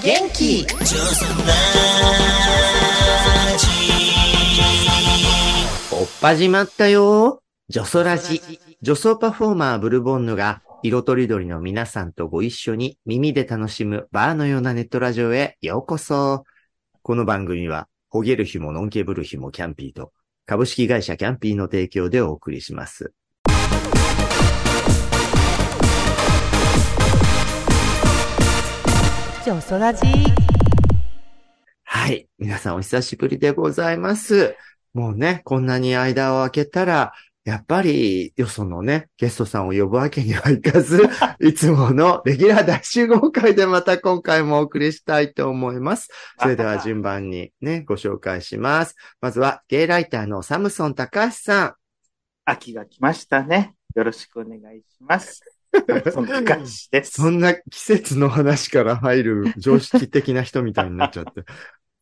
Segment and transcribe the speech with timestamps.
[0.00, 1.54] 元気ジョスラ
[3.58, 3.68] ジ
[5.92, 7.42] おっ始まったよ。
[7.68, 8.40] ジョソラジ。
[8.80, 16.44] 女装パフォーマーブルボンヌが色とりどりの皆さんとご一緒に耳で楽しむバーのようなネットラジオへようこそ。
[17.02, 20.12] この番組は、ほげる日もノンケブル日もキャンピーと
[20.46, 23.12] 株式会社キャンピーの提供でお送りします。
[29.44, 30.06] ジョソラジ
[31.82, 32.28] はい。
[32.38, 34.54] 皆さんお久しぶりでございます。
[34.94, 37.12] もうね、こんなに間を空けたら、
[37.48, 41.00] やっぱり、よそのね、ゲストさんを呼ぶわけにはいかず、
[41.40, 46.10] いつものレギュラー大集合会でまた今回もお送りしたいと思います。
[46.38, 48.96] それでは順番にね、ご紹介します。
[49.22, 51.74] まずは、ゲイライターのサムソン高橋さん。
[52.44, 53.74] 秋が来ましたね。
[53.94, 55.40] よろしくお願いします。
[56.12, 57.12] そんな感じです。
[57.16, 61.44] そんな季節の話から入る常識的な人みたいになっちゃって。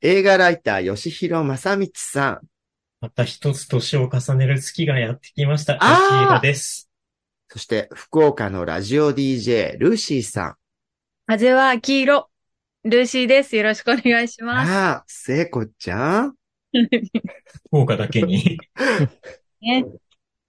[0.01, 2.41] 映画ライター、吉弘正道さん。
[3.01, 5.77] また一つ年を重ねる月がやってきました。
[5.81, 6.91] あーヨシヒロです。
[7.49, 10.55] そして、福岡のラジオ DJ、ルーシーさん。
[11.27, 12.31] 風は黄色。
[12.85, 13.55] ルーシーです。
[13.57, 14.73] よろしくお願いします。
[14.73, 16.35] ああ、聖子ちゃん？
[17.69, 18.59] 福岡だけに。
[19.61, 19.85] ね、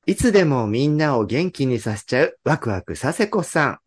[0.06, 3.80] いつでもみんなを元気にさせちゃう、ワクワクさせこさん。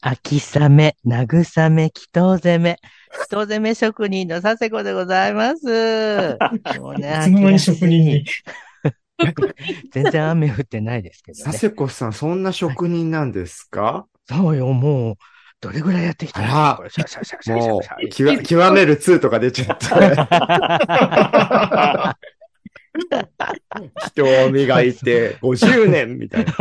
[0.00, 2.78] 秋雨、慰め、祈祷攻め、
[3.12, 5.66] 祈祷攻め職人の佐世子でございます。
[6.80, 8.24] もうねいつの間に職人に？
[9.92, 11.44] 全然雨降ってないですけどね。
[11.44, 14.06] させこさん、そんな職人なんですか？
[14.28, 15.14] そうよ、もう、
[15.60, 19.86] どれぐらいやってきたらもう、極める2とか出ちゃって。
[24.06, 26.52] 人を磨いて50年みたいな。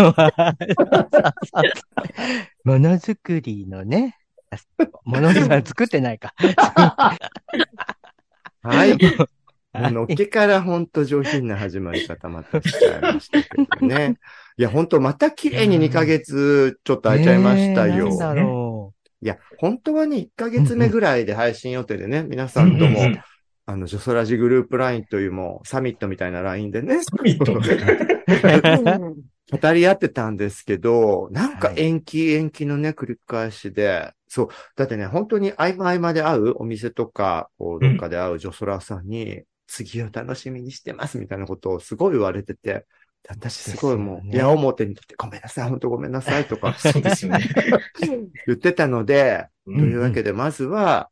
[2.63, 4.17] ものづくりのね、
[5.03, 6.33] ものづくり作ってないか。
[8.63, 8.97] はい。
[9.91, 13.49] のっけからほんと上品な始まり方またしちゃいましたけ
[13.79, 14.17] どね。
[14.57, 18.09] いや、ほんとまた綺麗に2ヶ月ちょっと空いちゃいましたよ。
[18.09, 23.21] ねえなんだろいや、本当はね、1ヶ月目ぐらいで配信予定でね、皆さんとも、うんうん
[23.69, 27.53] あの、ジョソラジグループ LINE というもうサミットみたいな LINE でね、サミット？
[29.59, 42.85] 語り合ってたんですけど、なんかはい延期延期のね、繰り返しで、そう、だってね、本当に合間合間で会うお店とか、こう、どっかで会うジョソラさんに、次を楽しみにしてますみたいなことをすごい言われてて、
[43.29, 44.37] 私すごいもう、ね。
[44.37, 47.45] 矢面にとってごめんなさい、本当ごめんなさいとか そうですよね。
[48.47, 51.09] 言ってたので、とというわけで、まずは、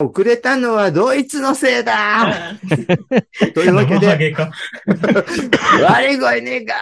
[0.00, 2.54] 遅れたのはドイツのせいだ
[3.52, 4.06] というわけで。
[5.82, 6.74] 悪い声ねえか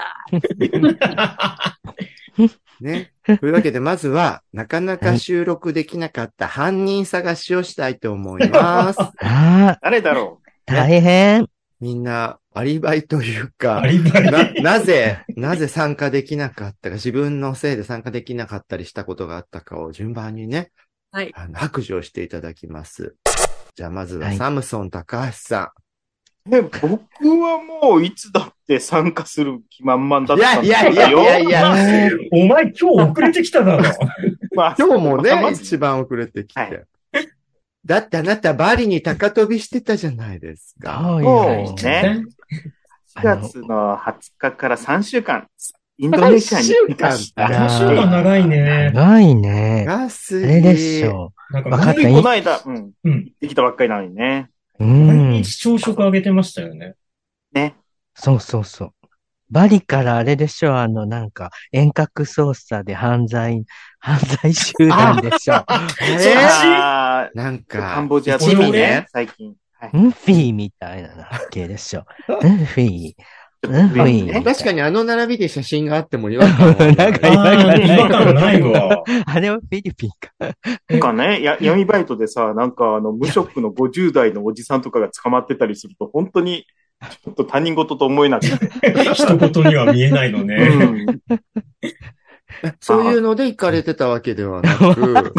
[2.80, 3.12] ね。
[3.24, 9.00] というわけで、まずは、なかなか収録できなかった犯人探しをしたいと思います。
[9.00, 9.02] う。
[9.24, 11.48] ああ、誰だろ大変。
[11.80, 13.82] みんな、アリバイというか。
[13.82, 20.70] な、なぜ、なぜ参加できなかったか、自分のせいで参加できなかったりしたことがあったかを順番にね、
[21.12, 23.14] はいあの白状していただきます。
[23.74, 25.85] じゃあ、まずははいサムソン高橋さう。
[26.46, 26.80] ね、僕
[27.40, 30.38] はもういつだって参加する気満々だん。
[30.38, 33.82] ったんいやいやいやいやいや、お前今日遅れてきただろ。
[34.54, 36.60] まあ 今日もね、まず一番遅れてきて。
[36.60, 36.86] はい
[37.84, 41.00] だってあなたバリに高飛びしてたじゃないですか。
[41.04, 41.84] そう。
[41.84, 42.24] ね
[43.16, 45.46] 4月の20日から3週間、
[45.96, 47.44] インドネシアに行きました。
[47.44, 48.90] 3週間3週間長いね。
[48.92, 49.84] 長いね。
[49.86, 50.44] 安い。
[50.44, 53.12] あれでしょなんかこの間、うん、うん。
[53.24, 54.50] 行ってきたばっかりなのにね。
[54.78, 54.84] う。
[54.84, 55.42] う毎ん。
[55.42, 56.96] 日朝食あげてましたよね。
[57.52, 57.76] ね。
[58.14, 58.92] そうそうそう。
[59.50, 63.64] バリからあれでしょ、あの、なんか、遠隔操作で犯罪、
[64.00, 65.64] 犯罪集団でしょ。
[66.00, 69.54] えあなんーカか、ンボジアと一かね味ね、最近。
[69.74, 69.96] はい。
[69.96, 72.06] ンフィーみたいな系でしょ。
[72.44, 73.14] ンフィー。
[73.62, 79.02] うん上にね確かにあの並びで写真があっても違和感はなんかああ、違和感ないわ。
[79.26, 80.54] あれはフィリピンか。
[80.88, 86.66] なんかね、や 闇バイトでさ、なんかあの、無職の50代のおじさんとかが捕まってたりすると、本当に、
[87.22, 88.46] ちょっと他人事と思えなく
[88.80, 88.92] て。
[89.14, 90.56] 一言には見えないのね。
[90.56, 91.20] うん
[92.80, 95.34] そういうので行かれてたわけではなく、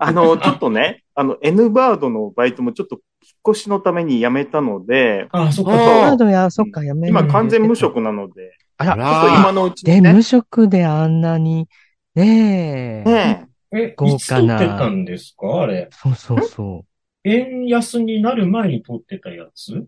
[0.00, 3.00] あの、ちょっとね、あの、N バードのバイトもちょっと
[3.46, 5.76] 越しのために辞めたので、ああ、そっあか。
[5.76, 11.68] カードや、そっか、やめ今完全無職なので、あら、ちょっと今のうちで、にね、無職であんなに、
[12.14, 13.10] ねえ。
[13.10, 15.62] ねえ、豪いつ撮華なってたんですか？
[15.62, 15.88] あれ。
[15.90, 16.84] そうそうそ
[17.24, 19.72] 円安になる前に撮ってたやつ？
[19.72, 19.86] い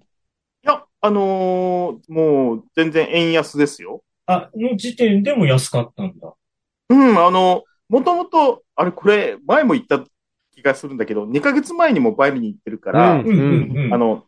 [0.62, 4.02] や、あのーもう全然円安ですよ。
[4.26, 6.35] あ、の時点でも安かったんだ。
[6.88, 10.05] うん、あの、もともと、あれこれ、前も言った
[10.56, 13.32] 気がするんだけど、2ヶ月前にもバリに行ってるから、うんうんう
[13.75, 13.94] んうん。
[13.94, 14.25] あの、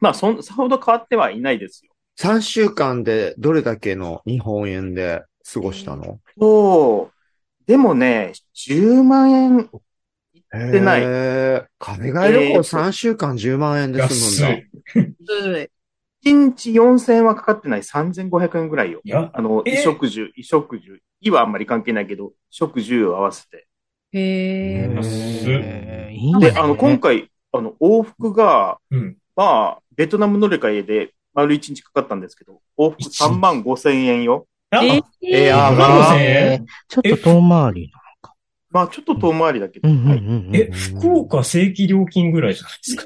[0.00, 1.92] まあ、そん、さほど変わってはいないですよ。
[2.16, 6.20] 3週間でどれだけの日本円で過ごしたの？
[6.38, 7.66] そう。
[7.66, 9.68] でもね、10万円っ
[10.70, 11.02] てない
[11.78, 14.48] 海外旅行3週間10万円で済むんだ。
[15.28, 15.70] 安い。
[16.22, 19.02] 1日4000円はかかってない3500円ぐらいよ。
[19.32, 21.00] あの、え衣食住、衣食住。
[21.22, 23.66] 衣はあんまり関係ないけど、食住を合わせて。
[24.16, 24.90] へえ。
[24.90, 26.50] へーいいね。
[26.50, 29.16] で、あの、今回、あの、往復が、うん。
[29.34, 34.46] まあ、ベトナム乗り換えで丸1日かかったんですけど、往復3万5千円よ。
[34.70, 36.16] あ、えエアーが5000
[36.54, 37.92] 円ちょっと遠回り
[38.70, 39.94] まあ、ちょっと遠回りだけど、な。
[39.94, 40.56] うんうんはいうんうん。
[40.56, 42.96] え、福岡正規料金ぐらいじゃないです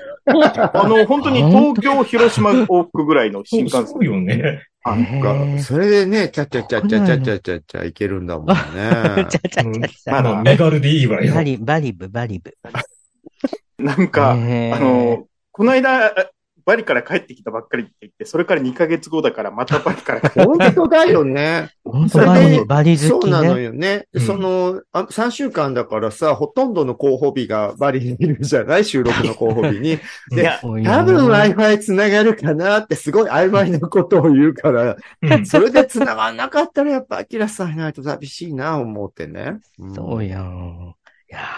[0.65, 0.71] か？
[0.83, 3.87] あの、本当に東京、広島往復ぐらいの新幹線。
[3.87, 4.67] そうよね。
[4.83, 8.55] あへーそれでね、ちゃちゃちゃちゃちゃちゃちゃちゃいけるんだもんね。
[9.29, 10.23] ちゃちゃちゃちゃ。
[10.23, 11.43] まあ、身軽でいいわよバ。
[11.43, 12.57] リ、バリブ、バリブ。
[13.79, 16.15] なんか、あの、この間、
[16.65, 21.71] バリから帰ってきたばっかりって言って、それから2ヶ月後だからまたバリから帰って 本当だよね。
[21.85, 23.63] 本当それでバリ、バリ好きそうなのね。
[23.65, 24.07] よね。
[24.13, 28.85] うんその、あ3週間だからさ、ほとんどの候補日がバリにいるじゃない？
[28.85, 29.99] 収録の候補日に。
[30.31, 39.59] でいや、多多分 Wi-Fi 繋がるかなってすごい曖昧なことを言うから、うん それで繋がんなかったらやっぱアキラさんいないと寂しいな思ってね。
[39.83, 40.95] んそうやん。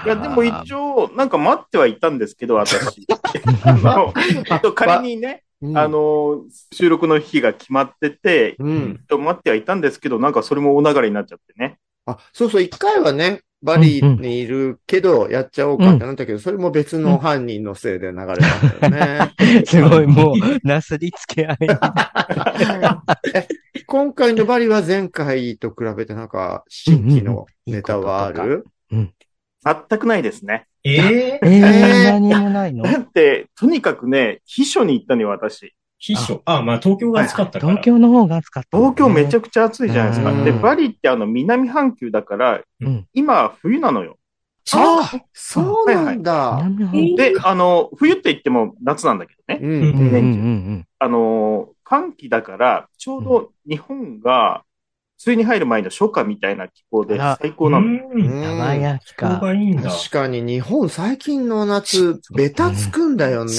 [0.05, 3.07] いやでも一応、なんか待ってはいたんですけど、私。
[4.75, 6.43] 仮にね、うんあ、の、
[6.73, 8.99] 収録の日が決まってて、うん。
[8.99, 11.79] えっと待ってはいたんですけど、なんかそれもお流れになっちゃってね。
[12.05, 18.37] あ、そうそう、一回はね、バリにいるけど、やっちゃおうかってなったけど、それも別の犯人のせいで流れたん
[18.91, 19.35] だよね。
[19.65, 21.57] すごい、もう、なすりつけ合い。
[23.35, 23.47] え
[23.87, 28.67] 今回のバリは前回と比べてなんか、新規のネタはあうんうんる
[29.65, 30.67] 全くないですね。
[30.85, 32.83] えええー、何もないの？
[32.83, 35.75] だって、とにかくね、秘書に行ったのよ、私。
[35.99, 36.43] 秘書？
[36.45, 37.73] あ、まあ東京が暑かったから。
[37.73, 38.77] 東京の方が暑かった。
[38.77, 40.33] 東京めちゃくちゃ暑いじゃないですか。
[40.33, 43.07] うんで、バリってあの南半球だから、うん。
[43.15, 44.19] 今冬なのよ。
[44.73, 46.57] ああ、そうなんだ。
[46.65, 49.61] 南半球で、あの、冬って言っても夏なんだけどね。
[49.63, 50.87] うんうんうんうんうん。
[50.99, 54.65] あの、寒気だから、ちょうど日本が
[55.25, 57.87] 梅雨に入る前の初夏みたいな気候で最高なの。
[57.87, 58.43] うん。
[58.43, 59.39] 爽や気候か。
[59.41, 59.91] がいいんだ。
[59.91, 63.53] 確かに日本最近の夏、ベタつくんだよね。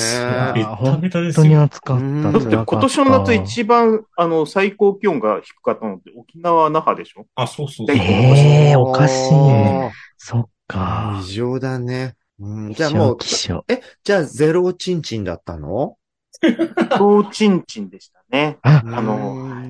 [0.54, 1.62] ベタベタで本当にすよ。
[1.64, 2.04] 暑かった。
[2.04, 7.26] うんだって今年の夏一一番、あの、最高気温が低かったのって沖縄・那覇でしょ？
[7.36, 7.96] あ、そうそうそう。
[7.96, 11.22] ええおかしいあそっーか。
[11.24, 12.16] 異常だね。
[12.40, 13.64] うん、じゃあもう、気象。
[13.70, 15.96] え、じゃあゼロチンチンだったの？
[16.98, 18.58] そうちんちんでしたね。
[18.64, 19.64] あ、あの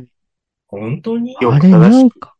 [0.79, 1.33] 本当に？
[1.41, 1.69] よあれ。
[1.69, 2.35] なんか、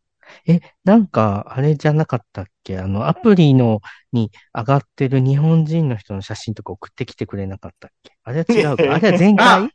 [0.47, 2.79] え、なんか、あれじゃなかったっけ？
[2.79, 3.81] あの、アプリの、
[4.11, 8.13] に上がってる日本人の人の写真とか送ってきてくれなかったっけ？
[8.23, 8.93] あれは違うか？
[8.93, 9.69] あれは前回？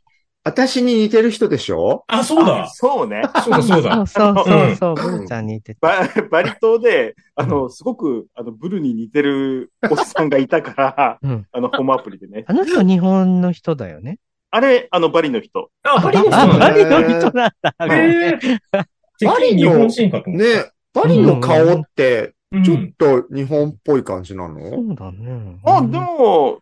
[0.45, 2.05] 私に似てる人でしょ？
[2.07, 2.69] あ、そうあだ。
[2.69, 3.23] そうね。
[3.43, 4.05] そうだ、そうだ。
[4.07, 5.87] そう そうそうそう、ブーちゃんに似てた。
[5.87, 11.45] ババリ島で、あの、すごく、あの、ブルに似てるおじさんがいたから、うん。
[11.51, 12.45] あの、ホームアプリでね。
[12.47, 14.17] あの人日本の人だよね。
[14.51, 15.69] あれ、あの、バリの人。
[15.83, 16.69] あ、バリの人あ、なんだ。
[16.69, 17.75] バリの人なんだ。
[17.81, 18.37] ええ。
[18.37, 20.45] てっきり日本人かと思った。
[20.63, 24.59] ね、バリの顔って、うんちょっと日本っぽい感じなの？
[24.71, 25.59] そうだね。
[25.63, 26.61] あ、でも、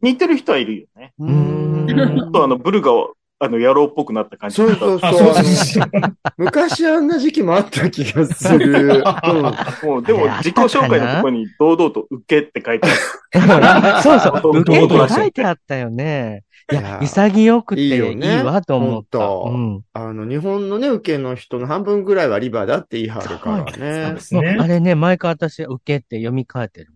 [0.00, 1.12] 似てる人はいるよね。
[1.18, 2.92] ううんちょっとあの、ブルが、
[3.40, 4.56] あの、野郎っぽくなった感じ。
[4.56, 5.34] そうそうあ、そう。
[5.34, 5.90] そうそうそう。
[6.36, 9.02] 昔あんな時期もあった気がする。
[9.02, 12.88] うんもう、でも、自己紹介のところに堂々と受けって書いて
[13.34, 14.02] ある。
[14.02, 16.44] そうそう、堂受け々とって書いてあったよね。
[16.72, 18.00] いや潔くていい
[18.42, 19.18] わと思った。
[19.18, 19.84] ほうん。
[19.92, 24.20] あの、日本のね、受けの人の半分ぐらいはリバだって言い張るからそうねで。
[24.20, 24.66] すねあ。
[24.66, 26.92] れね、毎回私、受けって読み替えてる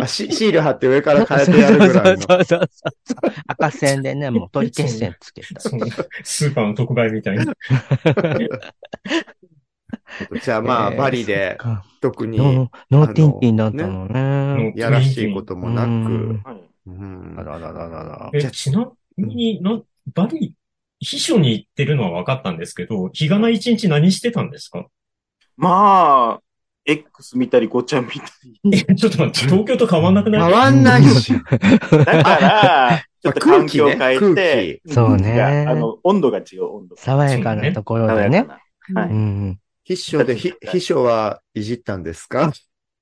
[0.00, 2.20] あ シシール貼って上から変えてやるぐらいの。
[2.22, 2.68] そうそうそう
[3.04, 3.32] そう。
[3.46, 5.60] 赤線でね、もう取り消し線つけた。
[5.60, 7.46] スーパーの特売みたいに。
[10.42, 11.58] じゃあまあ、えーバリで
[12.00, 14.72] 特にノーティンティンだったのね。
[14.76, 16.67] やらしいこともなうんく。
[16.88, 18.30] はいうんあららららら。
[18.34, 19.80] え、ちなみに、な、
[20.14, 20.54] バリ、
[21.00, 24.86] 秘書に行ってるのは分かったんですけど、日がな一日何してたんですか？
[25.56, 26.42] まあ、
[26.84, 28.60] X 見たり、ごちゃん見たり。
[28.88, 30.42] え、ちょっと待って、東京と変わんなくない？
[30.42, 31.32] 変わんないし。
[31.34, 37.02] だから、 ちょっと環境を変え空て、気そうねあの、温度が違う、温度が。
[37.02, 38.38] 爽やかなところでね。
[38.38, 38.62] 爽やか
[38.94, 39.10] なはい。
[39.10, 39.60] うん。
[39.84, 42.52] 秘書で、ひ秘書はいじったんですか？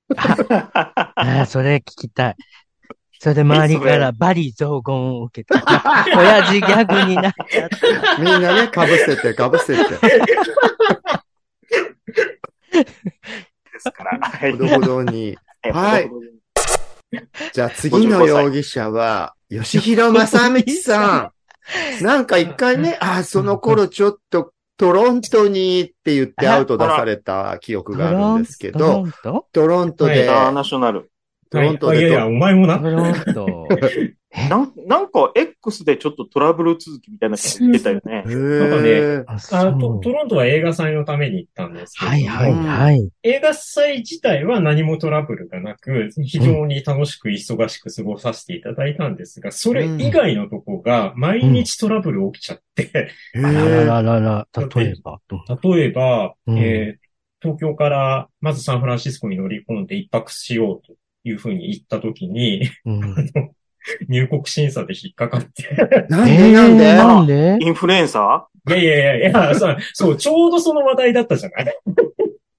[0.17, 2.35] ああ、それ聞きたい。
[3.19, 5.59] それで周りからバリ雑言を受けて、
[6.15, 7.75] 親父ギャグになっちゃって。
[8.19, 9.83] みんなね、かぶせて、かぶせて。
[9.83, 9.87] で
[13.79, 14.19] すから。
[14.19, 15.37] はいほどほどに。
[15.63, 16.11] はい
[17.53, 21.31] じゃあ次の容疑者は、吉弘正道さ
[21.99, 22.03] ん。
[22.03, 29.07] なんか一回ね、あ、その頃ちょっとトロントにって言ってアウト出された記憶があるんですけど、
[29.51, 30.05] トロント？
[30.05, 31.09] で、インターナショナル。
[31.49, 32.79] トロントではいいやいや、お前もな。
[32.79, 33.67] トロント。
[34.29, 38.23] えなんなんか X でちょっとトラブル続きみたいなこと言ってたよね。
[38.25, 38.25] へ。
[38.25, 43.09] なんかーあ、トトロントは映画祭のために行ったんですけど、はいはいはい。
[43.23, 52.83] 映画祭自体は何もトラブルがなく、非常に楽しく忙しく過ごさせていただいたんですが、それ以外のとこが毎日トラブル起きちゃって、
[53.33, 55.19] へあらーららら、例えば？
[55.63, 56.57] 例えば、うん。
[56.59, 57.07] えー
[57.39, 60.93] 東京からまずサンフランシスコに乗り込んで一泊しようと
[61.27, 63.31] いうふうに言ったときに、うん。
[64.09, 67.57] 入国審査で引っかかって、なんえーでなんで、なんで？
[67.61, 71.75] インフルエンサいやいやいやいや、そう、そう、ちょうどその話題だったじゃない？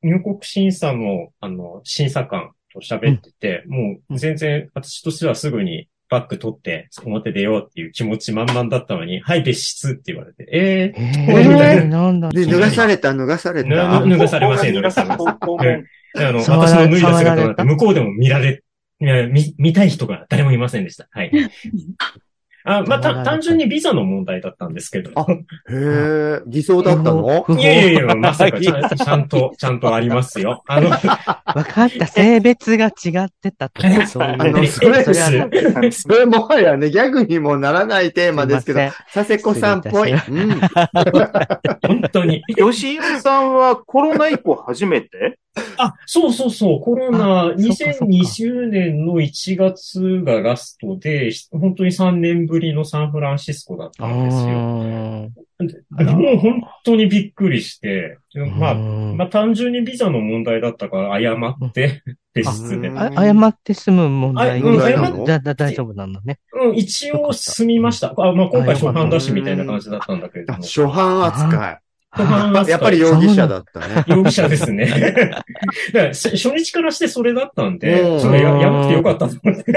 [0.02, 12.30] 入国審査の、あの、審査官と喋ってて、もう全然私としてはすぐにバッグ取って表出ようっていう気持ち満々だったのに、はい、別室って言われて、えええー、なんだ。
[12.30, 14.00] で、脱がされた、脱がされぬた。
[14.00, 15.84] 脱がされません脱がされません
[16.16, 18.62] あの、私の脱いだ姿なんて向こうでも見られ、
[19.00, 21.08] いや見、見たい人が誰もいませんでした。
[21.10, 21.30] はい。
[22.68, 25.10] あ、まあ、た、単純にビザの問題だったんですけど。
[25.14, 25.36] あへ
[25.70, 27.46] え、 偽装だったの？
[27.48, 30.62] いやいやいや、まさかちゃん、 ちゃんと、ちゃんとありますよ。
[30.66, 32.06] あの、 わかった。
[32.06, 34.32] 性別が違ってたとか、そういう。
[34.32, 38.80] あのそれそれはそれもはやね、ギャグにもならないテーマですけど
[39.14, 40.12] 佐世子さんっぽい。
[40.12, 40.60] 失うん。
[40.60, 42.42] 本当に。
[42.56, 45.38] 吉井さんはコロナ以降初めて？
[45.76, 56.14] あ、そうそうそう、コロナ、あそっかそっか2020年の1月がラストで、本当に3年ぶりのサンフランシスコだったんですよ。
[56.14, 58.18] もう本当にびっくりして、
[58.58, 62.02] まあ、うんまあ単純にビザの問題だったから謝って、
[62.34, 62.90] 別室で。
[62.90, 66.38] 謝って済む問題あうん謝っだだ大丈夫なのね。
[66.52, 68.14] うん、一応済みました。
[68.16, 70.58] あまあ今回初版だしみたいな感じだったんだけれども。
[70.58, 71.87] あ初版扱い。
[72.16, 74.04] やっぱり容疑者だったね。
[74.08, 74.86] 容疑者ですね。
[75.92, 79.70] だからし初日からしてそれだったんで、うんそれややなくてよかったと思って。
[79.70, 79.74] い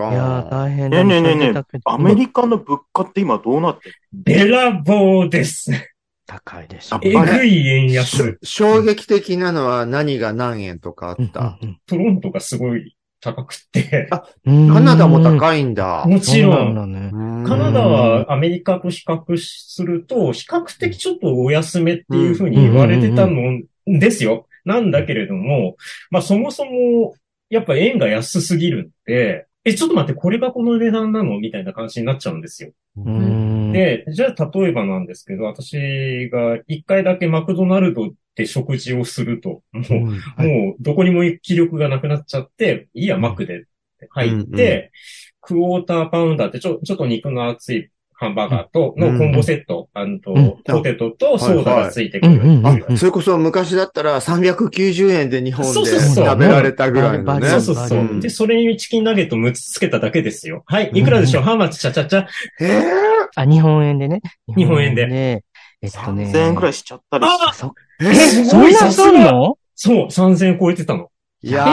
[0.00, 0.48] や。
[0.50, 5.70] 大変ねえねえねえねえアメリカの物価って今どうなってるべらぼうです。
[6.26, 7.00] 高いでしょ。
[7.02, 8.38] えぐい円し安。
[8.42, 11.58] 衝撃的なのは何が何円とかあった？
[11.86, 14.08] トロントがすごい高くって。
[14.44, 16.04] うんカナダも高いんだ。
[16.06, 16.52] もちろん。
[16.52, 17.07] そうなんだね。
[17.46, 24.46] カナダはアメリカと比較すると、比較的ちょっとお安めっていうふうに言われてたのですよ。
[24.64, 25.76] なんだけれども、
[26.10, 27.14] まあそもそも、
[27.50, 32.70] やっぱ円が安すぎるんで、え、ちょっと待って、これがこの値段なのみたいな感じになっちゃうんですよ。
[32.96, 33.72] うん。
[33.72, 43.64] で、じゃあ例えばなんですけど、私が一回だけマクドナルドで食事をすると、もう、うん、もうどこにも気力がなくなっちゃって、いいや、マックで
[44.10, 44.92] 入って、
[45.48, 52.96] クォーターパウンダーってちょ、ちょっと肉の厚いハンバーガーと、のコンボセット、あのとうん、ポテトとソーダがついてくる。
[52.98, 57.48] それこそ昔だったら390円で日本でそうそうそう食べられたぐらいのね。
[57.48, 58.02] そうそうそうう。
[58.02, 60.64] んで、それにチキンナゲット6つつけただけですよ。
[60.66, 62.22] はい、いくらでしょう、ハウマッチチャチャチャ。
[62.22, 62.26] へ
[62.60, 62.82] え。
[63.36, 64.20] あ、日本円でね。
[64.54, 65.44] 日本円でで。
[65.80, 66.24] えっとね。
[66.34, 69.58] 3000円くらいしちゃったりしてあそええ、すごいそんなすんの？
[69.76, 71.08] そう、3000円超えてたの。
[71.40, 71.68] やだ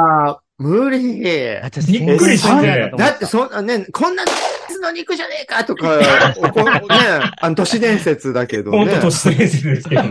[0.00, 0.03] ー。
[0.58, 0.98] 無理。
[1.00, 4.24] びっくりして1000円だってそんなね、こんな
[4.84, 6.04] の肉じゃねえかとか、ね、
[7.40, 9.00] あの都市伝説だけどねほんと。
[9.00, 10.10] 都市伝説ですけどね。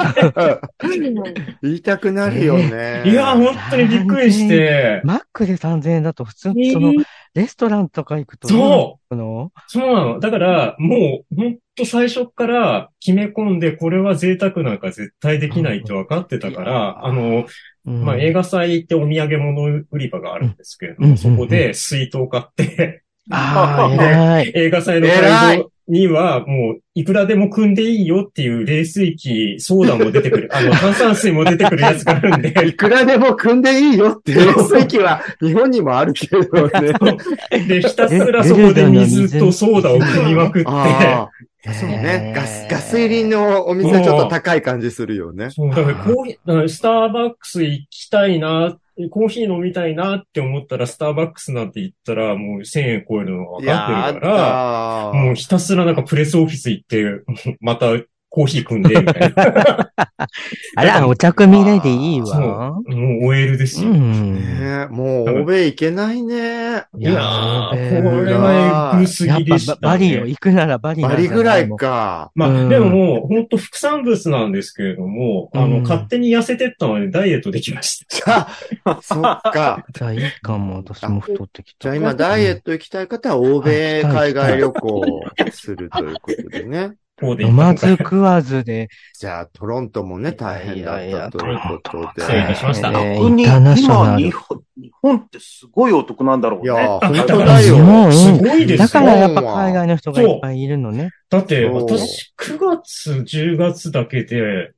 [1.61, 3.03] 言いたくなるよね。
[3.05, 5.01] いや、本当にびっくりして。
[5.03, 6.93] マックで3000円だと普通、その、
[7.33, 8.47] レストランとか行くと。
[8.47, 9.15] そう
[9.67, 10.19] そうなの。
[10.19, 17.45] だから、もう、ほんと最初から決め込んで、これは贅沢なんか絶対できないって分かってたから、あの、
[17.85, 18.05] うん。
[18.05, 21.09] まあ、映画祭ってお土産物売り場があるんですけれどうん。
[21.11, 24.41] も、そこで水筒買って、あ あ。
[24.41, 36.93] 映画祭の会場にはもう、いくらでも組んでいいよっていう冷水器、ソーダも出てくる、 あの、炭酸水も出てくるやつがあるんで、 いくらでも組んでいいよっていう席は日本にもあるけどね。
[37.67, 40.69] で、ひたすらそこで水とソーダを組みまくって、
[41.71, 42.33] そうね。
[42.35, 45.49] ガス、ガス入りのお店はちょっと高い感じするよね。
[45.49, 48.77] そう、だからコーヒーだからスターバックス行きたいな、
[49.09, 57.21] コーヒー飲みたいなって思ったら、スターバックスなんて行ったらもう1000円超えるのが分かってるから、やもうひたすらなんかプレスオフィス行って、
[57.61, 57.85] また
[58.35, 59.91] コーヒー組んで、みたいな。
[60.75, 62.49] あら、お茶組みレディいいそう。
[62.49, 62.71] わ。
[62.71, 62.79] も
[63.21, 63.93] う OL ですうよ。
[63.93, 64.33] ん。
[64.33, 66.83] ねもう、欧米行けないね。
[66.97, 69.91] いやー、こえーれはエグすぎでした、ぱね。
[69.91, 70.25] バリよ。
[70.25, 72.31] 行くならバリバリぐらいか。
[72.33, 78.15] まあ、うんでももう、本当副産物なんですけれども、あの、うん勝手に痩せてったのでダイエットできました。
[78.15, 78.47] じ ゃ
[78.85, 79.85] あ、そっか。
[79.93, 80.77] じゃあいいかも。
[80.77, 81.77] 私も太ってきた。
[81.81, 85.21] じゃあ今、ダイエット行きたい方は、欧米海外旅行を
[85.51, 86.93] するということでね。
[87.21, 88.89] 飲まず食わずで。
[89.17, 92.21] じゃあ、トロントもね、大変だったということで。
[92.21, 94.17] 失礼いたしましたえー逆に今。
[94.17, 96.65] 日本、日本ってすごいお得なんだろうね。
[96.65, 98.11] いやー、 本だから当だよ。
[98.11, 98.87] すごいですよ。
[98.87, 101.11] だからやっぱ海外の人がいっぱいいるのね。
[101.29, 104.71] だって、私、9月、10月だけで、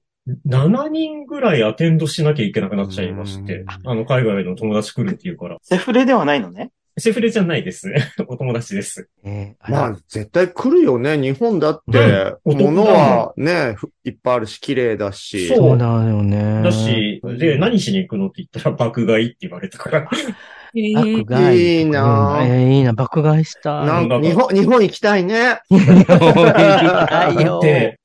[0.48, 5.58] 7人ぐらいアテンドしなきゃいけなくなっちゃいましてうん、あの、海外の友達来るっていうから。
[5.62, 6.72] セフレではないのね。
[6.98, 8.12] セフレじゃないですね。
[8.28, 9.10] お友達です。
[9.26, 11.18] えーまあ、絶対来るよね。
[11.18, 15.48] 日本だって、うん物はね、ふいっぱいあるし、綺麗だし。
[15.48, 16.62] そうだよね。
[16.64, 20.02] だし、で、何しに行くのって言ったら爆買いって言われたから。
[20.10, 21.80] 爆買い。
[21.80, 23.86] いいなぁうんえーいいな、爆買いしたい。
[23.88, 25.60] なんか日本、日本行きたいね。
[25.70, 27.60] 行きたいよ。
[27.62, 28.00] で、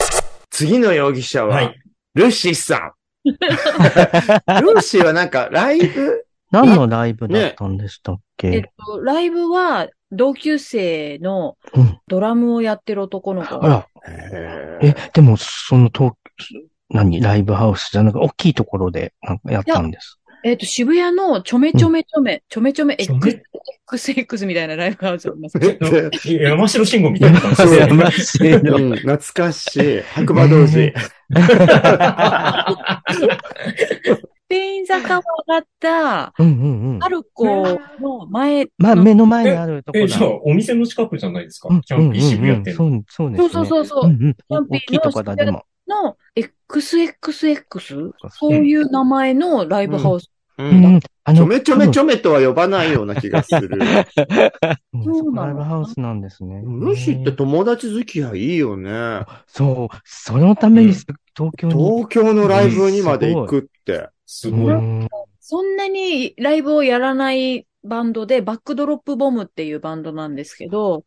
[0.50, 1.80] 次の容疑者は、はい。
[2.14, 2.92] ルーシーさん。
[3.24, 13.86] ルーシーはなんか、ライブ何のライブだったんでしたっえっけと、ライブは同級生のうんドラムをやってる男の子が。
[14.04, 16.14] あら、え、でも、その東、
[16.88, 17.20] 何？
[17.20, 20.18] ライブハウスじゃなく、大きいところで、なんかやったんです。
[20.42, 23.42] えっと、渋谷のちょめちょめちょめ、ちょめちょめちょめ
[23.92, 25.58] ？XX みたいなライブハウスあります。
[25.60, 25.78] で
[26.42, 27.76] 山城慎吾みたいな感じで。
[27.78, 30.02] 山城うん、懐かしい。
[30.14, 30.92] 白馬同時。
[34.50, 37.08] スペイン坂を上がった、うんうんうんあ。
[37.08, 37.46] る子
[38.00, 40.18] の前、まあ、目の前にあるところえ、だ。
[40.18, 41.68] じゃあ、お店の近くじゃないですか？
[41.70, 42.74] うんキャンピー渋谷店。
[42.74, 43.48] そう、そうですね。
[43.48, 44.34] そうそうそうそううんうん。
[44.34, 45.64] キャンピーのとこだ、でも。
[45.86, 48.10] の XXX?
[48.30, 50.24] そういう名前のライブハウス。
[50.58, 50.64] う。
[50.64, 52.02] うんちょめちょめちょ。
[52.02, 53.68] ょめとは呼ばないような気がする。
[53.72, 56.60] う んそうなのライブハウスなんですね。
[56.64, 59.20] ルーシーって友達付き合いいいよね。
[59.46, 59.96] そう。
[60.04, 61.74] そのためにす東京に。
[61.74, 64.08] 東京のライブにまで行くって。
[64.32, 64.74] すごい。
[64.74, 65.08] うん
[65.42, 71.02] そんなにライブをやらないバンドで、バックドロップボムっていうバンドなんですけど、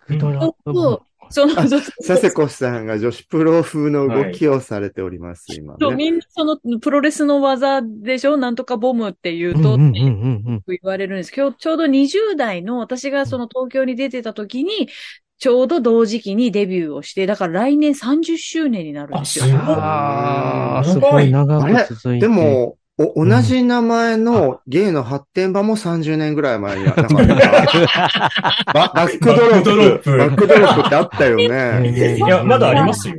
[1.30, 1.70] その、
[2.06, 5.96] 佐世子さんが女子プロ風の動きをされております、今そう、ね。
[5.96, 8.36] みんなそのプロレスの技でしょ？
[8.36, 14.90] なんとかボムって言うと、うんうんうんうん言われるんですけど、ちょうど20代の私がその東京に出てた時に、
[15.38, 19.46] ちょうど同時期にデビューをして、だから来年30周年になるんあ、ですよ。
[19.46, 19.62] すごい。
[19.62, 22.28] ああ、すごい長く続いて。
[22.28, 27.14] で、も、お同じ名前のゲイの発展場も30年ぐらい前になかった。
[28.74, 30.18] ババックドロップ。
[30.18, 31.90] バックドロップってあったよね。
[32.18, 33.16] いや、まだありますよ。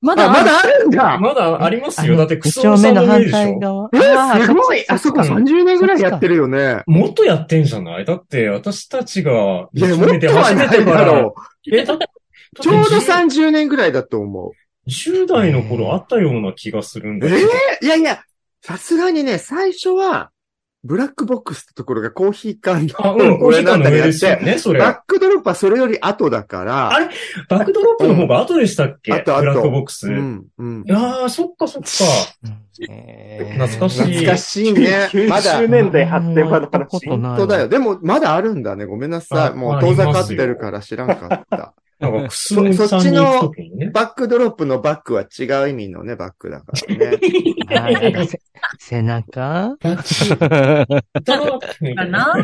[0.00, 2.16] まだあ、まだあるんだまだありますよ。
[2.16, 3.30] だって、ク一ソ丁目の反。
[3.30, 3.90] 対側。
[3.92, 6.82] え、すごいあそこっちか30年ぐらいやってるよね。
[6.86, 8.04] もっとやってんじゃない？
[8.06, 11.34] だって、私たちが、いや、もっとはない初めてから、だろ
[11.70, 12.06] え、だって、
[12.58, 12.62] う。
[12.62, 14.52] ちょうどだって30年ぐらいだと思う。
[14.88, 17.50] 10代の頃あったような気がするんだえけど。
[17.82, 18.20] えいやいや、
[18.62, 20.30] さすがにね、最初は、
[20.84, 24.78] ブラックボックスってところがコーヒー缶あ、のうん、 コーヒー缶の上やって、ですよね、それ。
[24.78, 27.08] バックドロップはそれより後だから、あれ
[27.48, 30.08] バックドロップの方が後でしたっけ、うん後々ブラックボックス。
[30.08, 30.84] いうん、うん。
[30.86, 31.88] やー、そっかそっか。
[32.88, 35.10] え ー懐かしい懐かしいね。
[35.28, 37.08] まだ90、年代発展場の話。
[37.08, 37.68] 本当だよ。。
[37.68, 38.84] でも、まだあるんだね。
[38.84, 39.48] ごめんなさい。
[39.48, 41.74] あもうあ遠ざかってるから知らんかった。
[41.98, 43.90] なんか、くすみさんに行くときにね。
[43.90, 47.18] バックドロップのバックは違う意味のね、バックだからね。
[47.70, 48.40] あーなんかせ
[48.78, 52.34] 背中ドロップみたかいな。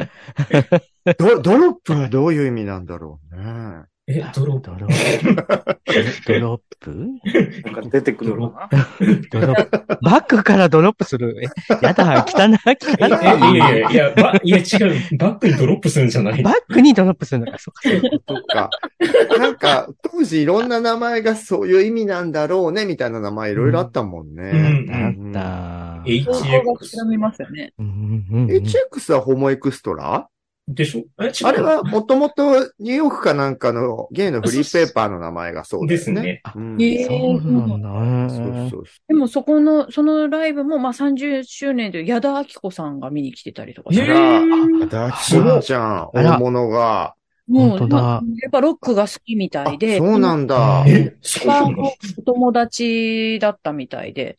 [1.05, 1.15] な？
[1.19, 3.85] ドドロップはどういう意味なんだろうね。
[4.07, 4.71] え、ドロップ？
[4.71, 6.33] ドロップ？
[6.33, 7.09] ドロップ？
[7.65, 8.69] なんか出てくるのか
[9.31, 9.99] ドロップ？
[10.03, 11.35] バックからドロップする？
[11.43, 11.47] え、
[11.83, 13.59] やだ、汚い、え、汚え、いい。
[13.59, 15.17] やいや、いや、ばいや違う。
[15.17, 16.43] バックにドロップするんじゃない？
[16.43, 18.69] バックにドロップするのか、そうか。
[19.39, 24.51] なんか、当時いろんな名前がそういう意味なんだろうね、みたいな名前いろいろあったもんね。
[24.51, 24.55] う
[25.17, 26.03] んだった。
[26.05, 26.25] HX
[28.49, 30.29] HX はホモエクストラ？
[30.67, 31.05] でしょ？
[31.23, 31.33] え、違う。
[31.47, 36.23] あれはもともとニューヨークかなんかのゲイのフリーペーパーの名前がそうでですすね。
[36.23, 36.43] ね。
[36.55, 38.29] うんへえそうなんだね。
[38.31, 47.15] そうそうでもそこの、そのライブも、まあ、30周年で矢田明子さんが見に来てたりとかしてへあらーだきまちゃん、大物が。
[47.47, 50.85] もう、やっぱロックが好きみたあいで、そうなんだ。
[50.89, 51.69] え、そうな
[52.25, 54.37] 友達だったみたいで、うん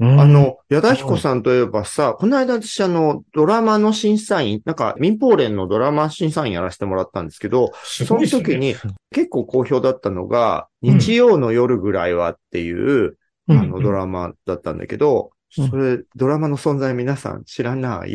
[0.00, 8.24] あ、の、矢田彦さんといえばさ、この間私あの、ドラマの審査員、なんか民放連のドラマ審査員やらせてもらったんですけど、その。
[8.24, 8.76] 時に
[9.10, 10.98] 結構好評だったのが、うん。
[10.98, 13.16] 日曜の夜ぐらいはっていう、
[13.48, 13.58] うん。
[13.58, 15.68] あの、ドラマだったんだけど、うん。
[15.68, 18.10] それ、ドラマの存在皆さん知らない？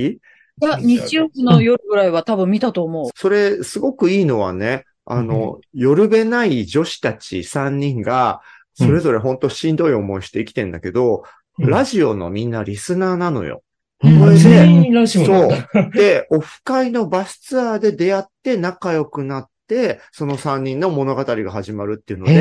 [0.61, 3.09] いや、日曜日の夜ぐらいは多分見たと思う。
[3.17, 8.39] それ、すごくいいのはね、あの、夜べない女子たち3人が、
[8.75, 11.23] それぞれ本当しんどい思いして生きてんだけど、うん
[11.59, 13.63] ラジオのみんなリスナーなのよ。
[14.03, 15.25] うんこれで全員ラジオ。
[15.25, 15.91] そう。
[15.93, 22.39] で、オフ会のバスツアーで出会って仲良くなって、その3人の物語が始まるっていうのえで、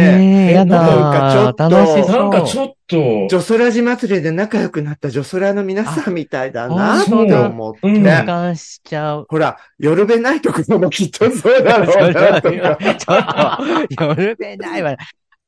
[0.50, 1.70] えやなんだかちょっと。
[1.70, 9.26] なんかちょっと、ジョソラジ祭りで仲良くなったジョソラの皆さんみたいだなって思って、うん共感しちゃう。
[9.28, 12.78] ほら、夜べないところもきっとそうだろうなとか。
[12.96, 14.96] ちょっと、夜べないわ。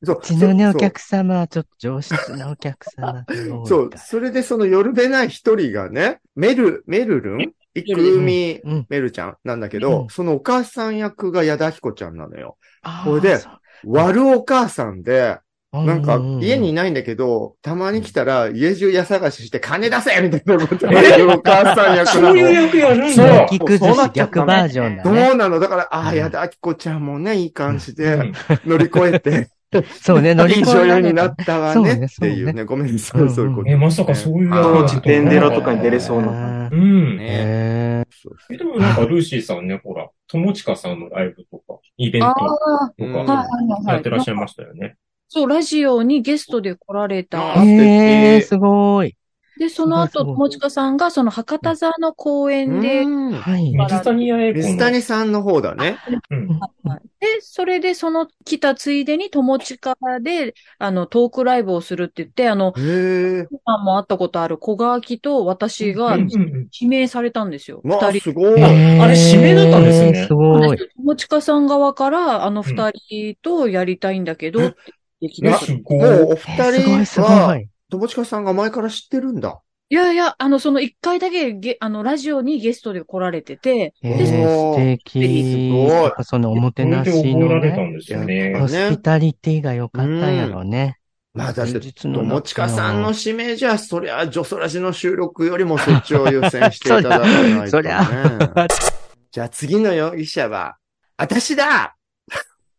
[0.05, 3.67] そううちのね、そうお客様はちょっと上質なお客様が多いから。
[3.67, 7.53] そう、それでその夜べない一人がね、メル、メルルン？
[7.77, 8.87] イクミうん。
[8.89, 12.57] メルちゃんなんだけど、うんそのお母さん役が矢田彦ちゃんなのよ。
[13.05, 15.39] これでそう悪お母さんで、
[15.73, 22.51] なんかううう家にいないんだけど、たまに来たら家中家探しして金出せみたいなことを言うお母さん役なそういうの。
[22.53, 23.49] 役やるんそうだ。
[23.79, 25.27] そうなっしちゃったね逆バージョンだね。
[25.27, 25.59] そうなの。
[25.59, 28.33] だから、ああ、うん矢田彦ちゃんもね、いい感じうでん
[28.65, 29.49] 乗り越えて、
[30.03, 32.65] そうね、乗り越えられ女優になったわねそうねっていうね。
[32.65, 33.71] ごめんなさい、うそういうこと。
[33.71, 36.77] え、まさかそういう役あーだと自伝デロとかに出れそうななう。
[36.77, 37.17] ん。
[37.17, 43.95] ねへそうえ、でもなんかルーシーさんね、ほら、友近さんのライブとか、イベントあとか、はいはいはい。
[43.95, 44.97] やってらっしゃいましたよね。
[45.29, 47.55] そう、ラジオにゲストで来られあたー。
[47.55, 49.17] 素敵へえ、すごい。
[49.59, 53.73] で、その後、友近さんがその博多座の公演で、うんはい。
[53.73, 54.65] 水谷八重子の。
[54.65, 55.97] 水谷さんの方だね。
[56.31, 56.49] うん。
[56.49, 62.75] はいで、それでその来たついでに友近で、あの、トークライブをするって言って、あの。
[62.75, 67.81] さんも会ったことある小川木と私がうんうんうん指名されたんですよ。
[67.83, 68.31] まあ、二人。
[68.31, 68.63] すごい。
[68.63, 68.69] あ
[69.07, 70.79] れ指名だったんですねすごい。
[70.97, 74.77] 友近さん側から、あの二人とやりたいんだけど、えって
[75.23, 75.59] できえ、た。
[75.59, 75.99] すごい。
[75.99, 77.69] もうお二い、すご人は、い。
[77.91, 79.61] 友近さんが前から知ってるんだ。
[79.91, 85.45] いやいや、あの、その一回だけゲ、あの、ラジオにゲストで来られてて、えで、ー、素敵。
[85.45, 88.67] すごいそのおもてなしのられたね、んですよやねホ。
[88.67, 90.99] スピタリティが良かったんやろうね。
[91.35, 97.69] まあ、だって、友近さんの指名じゃ、そりゃ、ジョソラジの収録よりもそっちを優先していただかないと、ね。
[97.71, 98.01] そりゃ
[99.31, 100.77] じゃあ次の容疑者は、
[101.17, 101.97] 私だ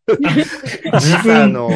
[0.08, 1.70] 自分あの、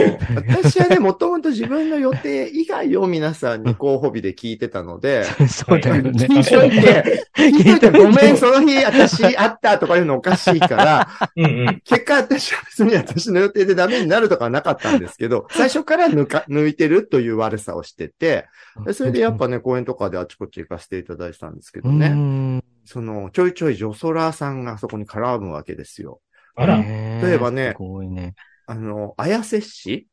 [0.54, 6.12] 私はね、もともと自分の予定以外を皆さんに候補日で聞いてたので、 そうだよね。
[6.12, 11.82] 聞いといて、 聞いといて、ごめん、その日私会ったとかいうのおかしいから、うんうん。
[11.84, 18.46] 結果私は別に私の予定でダメになるとかはなかったんですけど、 最初から抜か、抜いてるという悪さをしてて、
[18.86, 22.64] でそれでやっぱね、公演とかであちこち行かせていただいてたんですけどうね、ん。
[22.86, 26.22] その、ちょいちょいジョソラーさんがそこに絡むわけですよ。
[26.56, 26.78] あら。
[27.22, 28.34] 例例えばねすごいね。
[28.68, 30.08] あの、綾瀬市？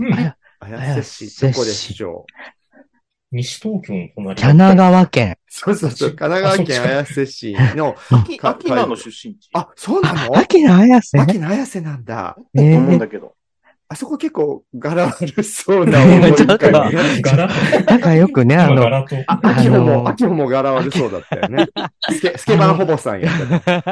[0.00, 2.24] うんあや綾瀬市、どこで市長
[3.30, 4.40] 西東京の隣。
[4.40, 5.36] 神奈川県。
[5.48, 7.94] そうそうそう、神奈川県綾瀬市の、
[8.42, 9.50] 秋、名の出身地。
[9.52, 10.38] あ、そうなの？
[10.38, 12.36] 秋の綾瀬秋の綾瀬なんだ。
[12.36, 13.34] とえー思うんだけど。
[13.90, 18.86] あそこ結構柄悪そうな思 いちょっとなんかよくね、あの。
[18.86, 19.00] あ、
[19.70, 21.66] も、秋穂も柄悪そうだったよね。
[22.10, 23.82] スケ、スケバンほぼさんやったね。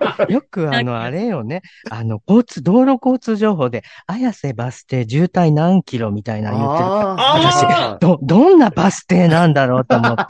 [0.28, 10.24] よくあの、あれよね、あの、交通、道路交通情報で、綾瀬バス停渋滞何キロみたいなの言ってるからあーど、どんなバス停なんだろうと思って。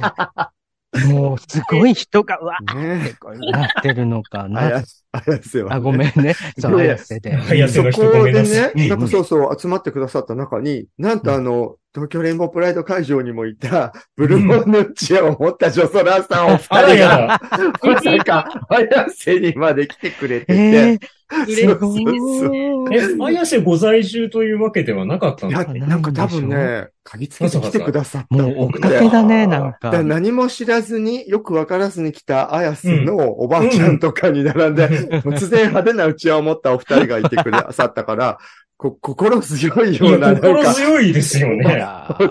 [1.12, 4.60] もう、すごい人が、うわーってねこうなってるのかな。
[4.60, 5.76] 綾綾瀬はね。
[5.76, 6.34] あ、ごめんね。
[6.58, 7.36] そう、綾瀬で。
[7.36, 8.76] 綾瀬の人そこごめんなでさい。
[8.76, 17.40] ね、なんかそうそう集まってくださった中に、なんとあの、東京レインボープライド会場にもいた、ブルーモンヌッチを持ったジョソラーさんお二人が、 だ。
[17.84, 20.98] まさか、綾瀬にまで来てくれてて、え
[21.46, 22.96] 嬉ー、すごい。
[22.96, 28.88] え、綾瀬ご在住というわけではなかったんいや、ですかなんか多分ね、鍵つけて来てくださったもう、くて。
[28.88, 30.02] 追っかけだね、なんか。
[30.02, 34.88] 何も知らずに、よくわからずに来た綾瀬のおばあちゃんとかに並んで、
[35.22, 38.38] 突然派手なうちわを持ったお二人がいてくださったから、
[38.76, 41.84] こ心強いいような、や、なん心か、強いですよね。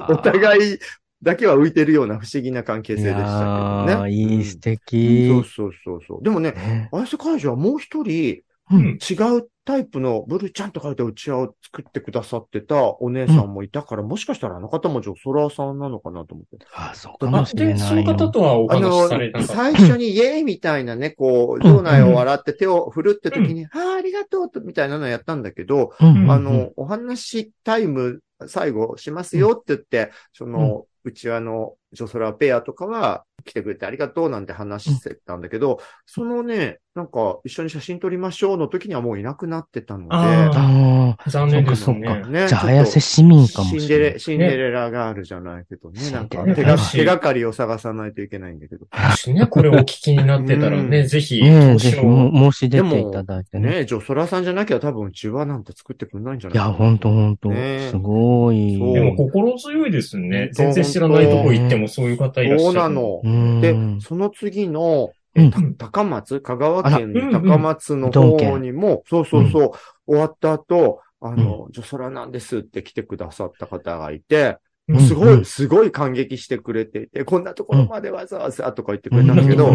[0.09, 0.79] お互い
[1.21, 4.11] だけは浮いてるような不思議な関係性でしたけどね。
[4.11, 5.29] いい素うん敵。
[5.29, 6.23] そうそうそうそう。
[6.23, 8.97] でもね、ね綾瀬会場はもう一人、うん。
[8.97, 16.65] 違うタイプのブルちゃんと書いたうちわを作ってくださってたお姉さんもいたから、もしかしたらあの方もジョソラーさんなのかなと思って。
[16.73, 18.29] あ、そうかもしれないその方よ。
[18.29, 19.53] とはお話あのしされなかっ、た。
[19.53, 42.41] 最初にイエーイみたいなね、こう、場内を笑って手を振るって時に、ああ、ありがとうと、みたいなのやったんだけど、うんあの、お話タイム最後しますよって言って、その、うちわのジョソラペアとかは来てくれてありがとうなんて話してたんだけど、そのね、なんか一緒に写真撮りましょうの時にはもういなくなってたので、あああ、残念ですそっかそっね。
[42.41, 43.79] ねじゃあ、綾瀬市民かもしれない。
[43.79, 46.11] シンデレ、シンデレラがあるじゃないけどね。
[46.11, 48.85] なんか手が、手がかりを探さないといけないんだけど。
[48.91, 51.95] もしね、これお聞きになってたらうんね、ぜひ、ねぜひ。
[51.95, 53.69] 申し出ていただいてね。
[53.69, 57.49] ねジョソラさんじゃなきゃ多分うちわなんて作ってくんないんじゃないいや、ほんとほんと。
[57.49, 58.77] ねすごい。
[58.77, 60.51] でも心強いですね。
[60.53, 62.71] 全然知らないとこ行ってもそういう方いらっしゃる。
[62.71, 63.21] そうなの。
[63.23, 65.49] うんで、その次の、うん。
[65.49, 69.71] た高松、香川県の高松の方にも、そうそうそう、
[70.05, 74.57] 終わった後、あの、ジョソラなんですって来てくださった方がいて、
[74.89, 74.99] うん。
[74.99, 75.45] すごい、うん。
[75.45, 79.73] すごい感激してくれていて、こんなところまでわざわざとか言ってくれたんだけど、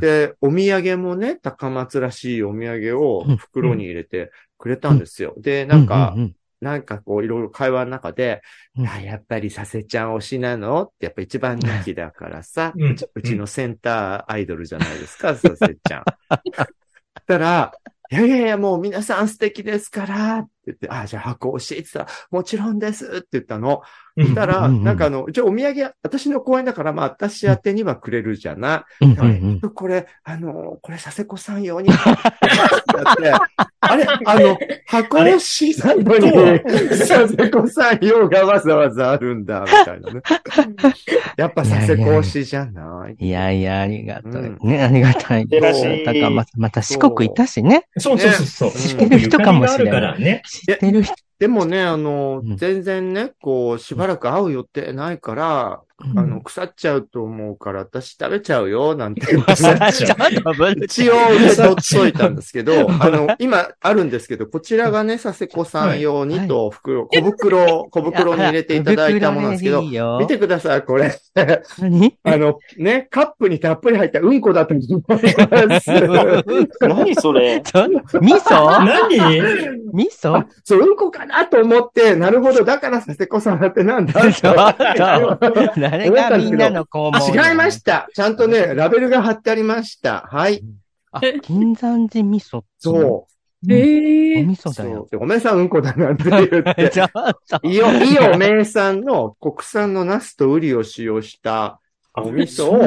[0.00, 4.98] で、お土産もね、高松らしいお土産を袋に入れてくれたん。
[4.98, 5.34] ですよ。
[5.38, 5.86] で、なん。
[5.86, 6.16] か、
[6.60, 8.42] なんかこう、いろいろ会話の中で、
[8.76, 8.84] うん。
[8.84, 12.96] いや、やっぱり佐世ちゃん推しなのって、やっぱ一番人気だからさ、うん。
[13.14, 16.04] うちのセンターアイドルじゃないですか、佐世ちゃん。
[17.26, 17.72] たら、
[18.10, 23.76] いやいやいや、もう皆さん素敵ですから、って言って、あ、じゃあ箱推しって言ったら、もちろんですって言ったの。
[23.76, 23.82] うん
[24.18, 29.04] そしたら、なんかあの、一応お土産、私の公演だから、まあ、私宛てにはくれるじゃない。
[29.04, 31.90] うんうんうんこれ、あの、これ、佐世子さん用に。
[31.90, 31.94] だ
[33.12, 33.30] って、
[33.80, 36.32] あれ、あの、箱押しなのに、
[36.88, 40.22] 佐世子さん用がわざわざあるんだ、みたいなね。
[41.36, 43.26] やっぱ佐世子推しじゃない？
[43.26, 44.32] いやいや、ありがたい。
[44.32, 45.46] うんね、ありがたい。
[45.46, 47.86] てらしい高松また四国いたしね。
[47.98, 48.70] そうそうそうそう。
[48.70, 50.42] ね四国ゆかりがあるからね。
[50.60, 51.14] 知ってる人。
[51.38, 59.26] でもね、あの、うん全然ね、こう、しばらく会う予定ないから、うんあの、腐っちゃうと思うから、私食べちゃうよ、なんて。
[59.32, 60.16] 言って腐っちゃう。
[60.84, 61.14] 一応
[61.56, 69.82] 取っといたんですけど、 あの、今あるんですけど、こちらがね、佐世子さん用にと袋、小袋、小袋に入れていただいたものなんですけど、
[70.20, 71.18] 見てください、これ。
[71.78, 72.14] 何？
[72.24, 75.18] あの、ね、カップにたっぷり入ったうんこだと思いま
[75.80, 75.90] す。
[76.80, 77.62] 何それ？
[77.62, 78.84] 味噌？
[78.84, 79.18] 何？
[79.94, 80.44] 味噌？
[80.62, 84.12] そう、うんこかなと思って、なるほど、だから佐世子さんってなんだ
[85.86, 88.08] っと誰がみんなの肛門あ違いました。
[88.14, 90.26] ちゃんとね、ラベルが貼ってありました。
[90.30, 90.62] はい。
[91.12, 92.62] あ、金山寺味噌。
[92.78, 93.02] そう。
[93.66, 93.72] うん。
[93.72, 95.10] ええお味噌そだよう。。
[95.10, 96.90] でごめんなさい、うんこだなんて言って。
[96.90, 97.10] ちょっ
[97.48, 97.60] と。
[97.66, 101.80] イオ、イオ名産の国産のナスとウリを使用した
[102.18, 102.82] お味噌を、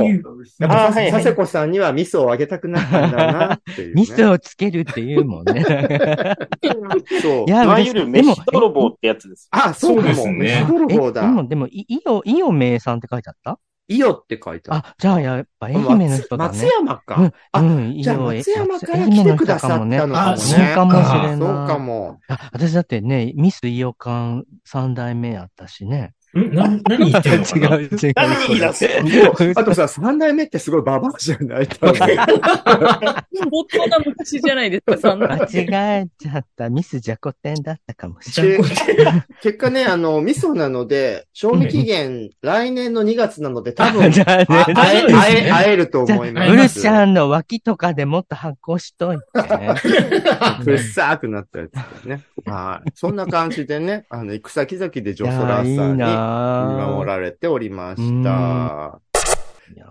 [0.59, 4.01] やっぱ佐世子さんには味噌をあげたくなったんだなっていう、ね。
[4.01, 5.63] 味噌をつけるっていうもんね。
[7.21, 7.51] そうい。
[7.51, 9.47] やいわゆるでも飯泥棒ってやつです。
[9.51, 11.21] あ、そうですね飯泥棒だ。
[11.23, 13.59] えでも、でも、いイオ、イオ名産って書いてあった？
[13.91, 14.81] イオって書いてある。
[14.85, 16.69] あ、じゃあやっぱ愛媛の人だ松ね。
[16.79, 17.15] 山か。
[17.15, 20.19] うん、あうん、じゃあイオ松山から来てくださったのかもね。
[20.19, 21.37] あそうかもしれない。
[21.37, 22.19] そうかも。
[22.27, 26.13] あ、私だってね、ミスイオカン三代目やったしね。
[26.35, 26.53] ん？
[26.53, 27.75] な何言ってんのかな？
[27.81, 28.13] 違う、違う。
[28.15, 28.87] 何言い出す
[29.37, 31.67] そうあとさ、三代目ってすごいババアじゃない？
[31.67, 32.27] 多 分相
[33.71, 35.27] 当な昔じゃないですか、そんな。
[35.27, 36.69] 間違えちゃった。
[36.69, 38.69] ミスジャコテンだったかもしれない。
[39.41, 46.49] 結果ね、あの、味噌なので、賞味期限、来年の2月なので、多分、じゃあねあ会え、会え、会えるとじゃ思います。
[46.49, 49.23] あ、ウルシャンの脇とかでもっと発酵しといて。
[50.63, 52.21] ふっさーくなったやつだね。
[52.45, 52.91] はい。
[52.95, 56.03] そんな感じでね、あの、行く先々でジョソラさんに
[56.67, 58.99] 見守られておりましうんた。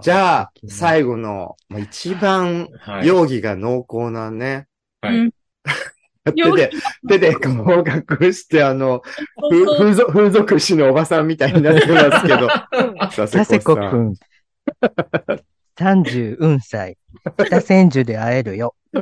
[0.01, 3.07] じゃあ、最後の、まあ、一番はい。
[3.07, 4.67] 容疑が濃厚なね、
[5.01, 5.31] はい
[6.33, 6.71] 手で、
[7.09, 9.03] 手で顔を隠して、あの、
[9.51, 12.49] ふ風俗、風俗師のおばさんみたいになってますけど、
[13.17, 14.11] 佐佐世子くん。
[14.11, 14.14] ん。
[15.79, 16.99] 30運歳。
[17.38, 18.75] 北千住で会えるよ。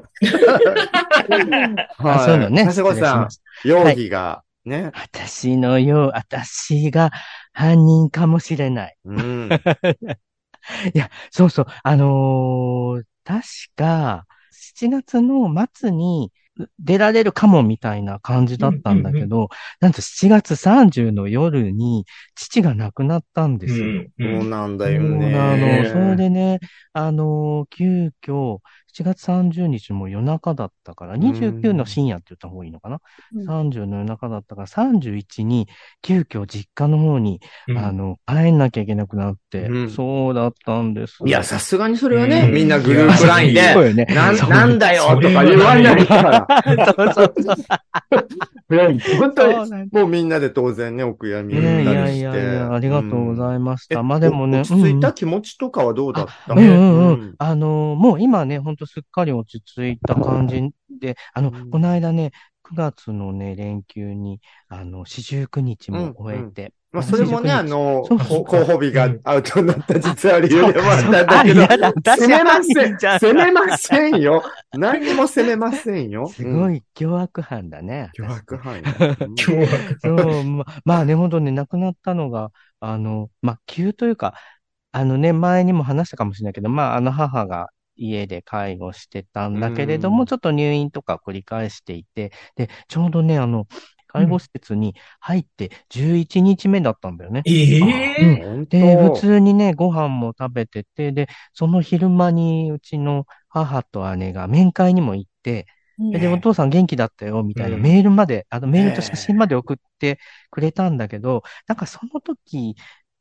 [1.99, 2.65] あそういうのね。
[2.65, 3.29] 佐世子さん、
[3.65, 4.93] 容疑が、ね。
[4.95, 7.11] 私のよう、私が
[7.53, 8.97] 犯人かもしれない。
[9.05, 9.63] うん。
[10.95, 11.67] いや、そうそう。
[11.83, 13.43] あのー確
[13.75, 16.33] か、7月の末に
[16.79, 19.49] 出られるかもみたいな感じだったんだけど、
[19.81, 22.05] なんと7月30の夜に
[22.37, 23.91] 父が亡くなったんですよ。
[23.93, 25.29] うんうんそうなんだそうよね。
[25.31, 25.85] なの。
[25.85, 26.61] それでね、
[26.93, 28.59] あのー急遽、
[28.97, 33.01] 7月30日も夜中だったから、29の深夜って言った方がいいのかな、
[33.35, 35.69] うん ?30 の夜中だったから、31に
[36.01, 41.19] 急遽実家の方に、うんあの、帰んなきゃいけなくなって、うんそうだったんです。
[41.27, 44.07] いや、さすがにそれはね、うんみんなグループラインで、そうよね。
[44.07, 46.47] ななんだよとか言わないから。
[46.97, 47.57] そうそうそう。
[49.19, 52.25] 本当に、もうみんなで当然ね、お悔やみいをやいやい言ったりして。
[52.39, 54.01] やいや、ありがとうございました。
[54.01, 56.55] うんまあでもね、え落ち着いたうん気持ちとかはどうだった？
[56.55, 56.73] うんうんう
[57.13, 57.35] うんん。
[57.39, 71.93] あの、もう今ね、ほんとすっかり落ち着いた感じで、あの、うんこの間ね、9月のね、連休に、あの、四十九日も終えて、まあ、それもね、あの、候補日がアウトになった実は理由でもあったんだあ、けど、嫌だ。
[71.95, 72.97] 私責めま犯せん。
[72.97, 74.43] 人じゃん責めませんよ。
[74.73, 76.29] 何にも責めませんよ。
[76.33, 78.11] すごい凶悪犯だね。
[78.19, 78.27] うん。
[78.27, 78.83] 脅迫犯よ。
[78.89, 78.97] 今
[79.37, 79.69] 日は。
[80.03, 84.35] そう、ままあね、本当ね、亡くなったのが、あの、まあ、急というか、
[84.93, 90.27] あのね、前にも話したかもしれないけど、まあ、あの母が家で介護してたんだけれども、うん。
[90.27, 93.67] ちょっと入院とか繰り返していて、で、ちょうどね、あの、
[94.09, 97.45] 介護施設に入って11日目だったんだよね。
[97.45, 97.53] え
[98.19, 98.71] え本当。
[98.71, 105.67] で、普通にね、ご飯も食べてて、で、その昼間にうちの母と姉が面会にも行って、
[106.11, 107.81] で、でお父さん元気だったよ、みたいなうん。
[107.81, 110.19] メールまで、あのメールと写真まで送って
[110.51, 112.77] くれたんだけど、なんかその時、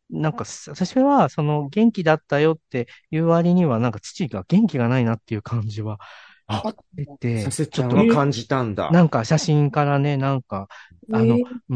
[0.09, 5.99] なんかす私はその元気だったよっていう割には、なんか父が元気がないなっていう感じは
[6.47, 6.75] あ。
[6.95, 8.91] 出て、させちゃんちょっとは感じたんだ。
[8.91, 10.67] なんか写真からね、なんか、
[11.11, 11.45] あのえー。
[11.69, 11.75] う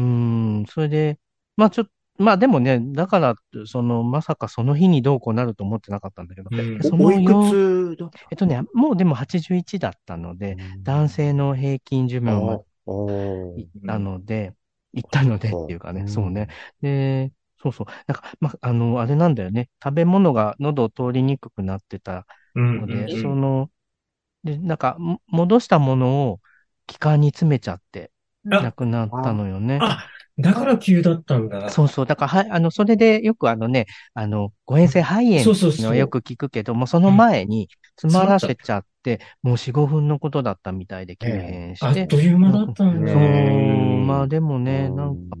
[0.62, 1.18] ん、それで、
[1.56, 3.34] まあちょっと、まあでもね、だから、
[3.66, 6.82] その、まさかその日にどうこうなると思ってなかったんだけど、うん。
[6.82, 13.56] そおおいよくつだったえっとね、もうでも81だったので、男性の平均寿命まおー。
[13.56, 14.54] で行ったので、
[14.92, 16.48] 行ったのでっていうかね、そうね。。
[16.80, 17.86] で、そうそう。
[18.06, 19.68] なんか、まあ、あの、あれなんだよね。
[19.82, 23.70] 食べ物が喉を通りにくくなってたうんので、うんその、
[24.44, 26.40] で、なんか、も戻したものを
[26.86, 28.10] 気管に詰めちゃって、
[28.50, 29.78] あ亡くなったのよね。
[29.82, 30.06] あ、
[30.38, 31.68] だから急だったんだ。
[31.68, 32.06] そうそう。
[32.06, 42.04] だから、はい、あの、それでよくあのね、あの、誤嚥性肺炎そうそうのよく聞くけども、その前に詰まらせちゃって、もう4、5分のことだったみたいで急変あして。
[42.04, 43.12] っという間だったんだ。
[43.12, 44.04] そうね。
[44.06, 45.36] まあでもね、なんか、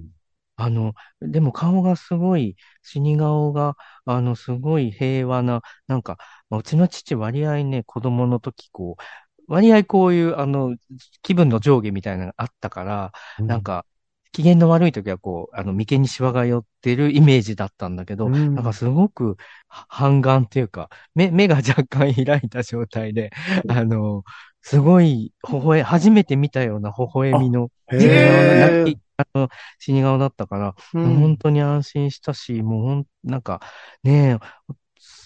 [0.60, 6.18] あの、でも顔がすごい、死に顔が、あの、すごい平和な、なんか、
[6.50, 9.02] まあうちの父割合ね、子供の時こう、
[9.48, 10.76] 割合こういう、あの、
[11.22, 13.12] 気分の上下みたいなのがあったから、
[13.46, 13.86] なん、か、
[14.32, 18.54] 機嫌の悪い時はこう、あの、眉間にシワが寄ってるイメージだったんだけど、うん。
[18.54, 19.36] なんかすごく
[19.68, 23.30] は半眼っていうか、目、目が若干開いた状態で、
[23.68, 24.22] あの、
[24.62, 29.00] すごい、微笑、初めて見たような微笑みのへ死に
[29.34, 31.14] 顔死に顔だったから、うん。
[31.20, 33.60] 本当に安心したし、もうほん、なんか、
[34.02, 34.74] ねえ、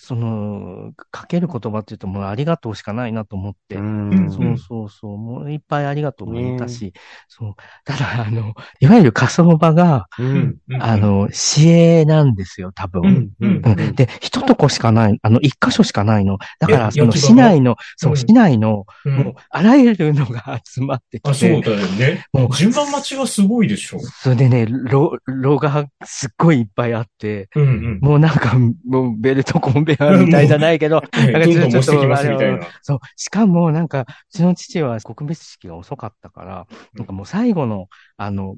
[0.05, 6.93] その、かける言葉って言うともうありがとうしかないなと思って、うんそうそうそう、もういっぱいありがとうも言ったし、
[7.29, 7.55] そう。
[7.87, 10.57] ただ、あの、いわゆる火葬場が、うん。
[10.69, 13.03] うんあ、の、市営なんですよ、多分。
[13.03, 16.38] うん、うんう、んで、一とこしかない、あの、一箇所しかないの。
[16.61, 22.27] だから、その市内の、そうう、ん市内の、うんもう、あらゆるのが集まってあ、きそうて、だよね。
[22.33, 24.01] もう順番待ちがすごいでしょ。
[24.01, 27.99] それでね、炉、炉がすっごいいっぱいあって、うんうん。
[28.01, 29.93] もうなんか、もうベルトコンベ
[30.26, 32.66] みたいじゃないけど、ねなんかちょっと。
[32.83, 32.98] そう。
[33.16, 38.57] しかも、なんか、うちの父は告別式が遅かったから、なんかもう最後の、あの、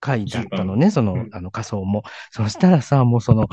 [0.00, 2.02] 回だったのね、そのうん、あの、仮装も。
[2.30, 3.48] そしたらさ、もうその、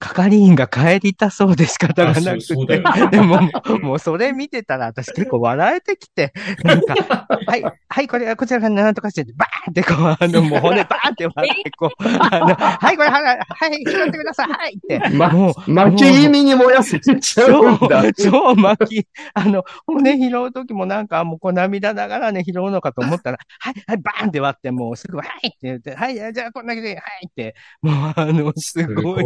[0.00, 2.82] 係員が帰りたそうで仕方がなくて。
[3.10, 3.40] でも、
[3.80, 6.94] もうそれ見てたら私結構笑えてきて、なんか、
[7.46, 7.64] はい、
[7.94, 14.98] はい、これ、こちらからなんとかして、バーンってこう、あの、もう骨バーンって割って、こう、あの、はい、これ、はい、はい、拾ってください、はいって。
[15.10, 18.12] まもう、巻き意味に燃やせちゃうんだ。
[18.12, 29.24] 超、超巻き、あの、骨拾うときもなんかもうこう涙ながらね、拾うのかと思ったら、はい、はい、バーンって割って、もうすぐ、はいって言って、はい、じゃあこんだけで、はいって、もうあの、すごい。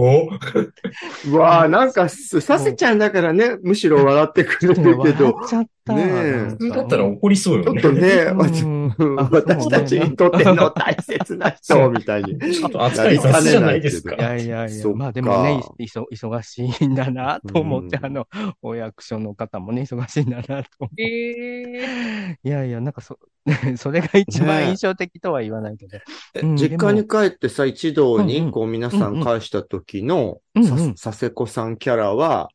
[1.31, 5.94] うわあなんか、させちゃんだからね、むしろ笑ってくれるけ笑ど、っちゃった。
[5.94, 6.03] ね
[6.51, 7.83] 普通だったら怒りそうよね。
[7.83, 8.24] ちょっとね、
[9.31, 11.90] 私たちにとっての大切な人。
[11.90, 12.38] みたいに。
[12.38, 14.14] ちょっと扱い雑じゃないですか。
[14.14, 14.18] い。
[14.18, 14.88] やいやいや。
[14.94, 18.07] まあでもね、いそ忙しいんだなと思って、うん。
[18.07, 18.27] あの、
[18.62, 21.03] お役所の方もね、忙しいんだなと思って。
[21.03, 23.18] えいやいや、なんかそ、
[23.77, 25.98] それが一番印象的とは言わないけど。
[26.42, 28.27] うん実家に帰ってさ、一堂うんうん。
[28.27, 32.48] にこう皆さん返した時の佐世子さんキャラは、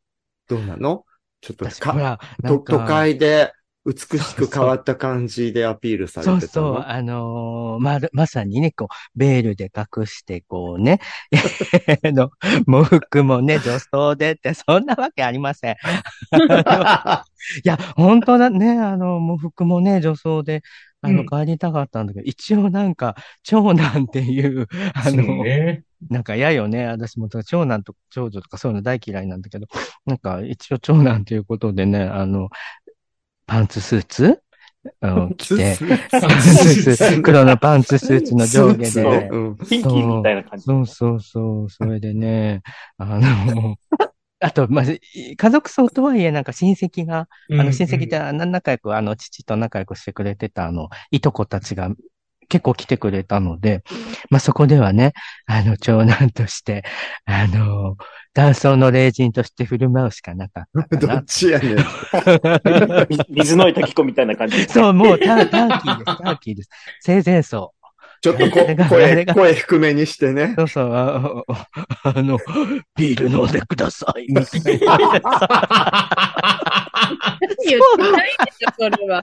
[0.48, 1.06] どうなの？
[1.44, 3.54] ちょっとか、と都会で
[3.86, 6.74] 美しく変わった感じでアピールさそうれてたの？
[6.76, 8.88] そう、あのーまる、まさにね、こう、
[9.20, 11.00] ベールで隠して、こうね、
[12.06, 12.30] あの、
[12.68, 15.76] 喪服もね、女装でって、そんなわけありません。
[17.66, 20.62] いや、本当だね、あの、喪服もね、女装で、
[21.02, 25.84] あの、うん帰りたかったんだけど、一応なんか、長男っていう、あそうの、ね。
[26.10, 26.88] なんか嫌よね。
[26.88, 29.68] 私も長男と長女とかそういうの大嫌いなんだけど、
[30.06, 32.50] なんか一応長男ということでね、あの、
[33.46, 34.40] パンツスーツ？
[35.00, 39.30] あの着て、スーツ、黒のパンツスーツの上下で
[39.70, 40.66] ピンキーみたいな感じ。
[40.66, 40.86] そう。
[40.86, 42.64] そうそう、それでね、
[42.98, 43.78] あの、
[44.42, 51.90] あと、まあ、家族葬とはいえ、なんか親戚が、あの、親戚で、な仲良く、あの、父と仲良くしてくれてた、あの、いとこたちが
[52.50, 53.84] 結構来てくれたので、
[54.30, 55.14] まあそこではね、
[55.46, 56.84] あの、長男として、
[57.26, 57.96] あの、
[58.34, 61.26] 男装の霊人として振る舞うしかなかったか どなっ。
[61.26, 61.78] ちやねん。
[63.10, 64.70] み 水の滝子みたいな感じで。
[64.70, 66.70] そう、もうタターキーです、ターキーです。
[67.02, 67.74] 生前葬。
[68.22, 70.54] ちょっとこ 声、声低めにしてね。
[70.56, 72.40] そうそう、あああの、
[72.96, 75.00] ビール飲んでください、みたいな。
[77.66, 79.22] 言ってないでしょ、それは。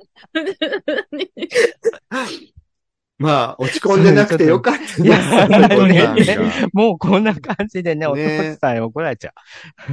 [3.21, 5.59] まあ、落ち込んでなくてよかった いや、ね。
[5.59, 9.35] 本当ねもうこんな感じでね、おね父さんに怒られちゃ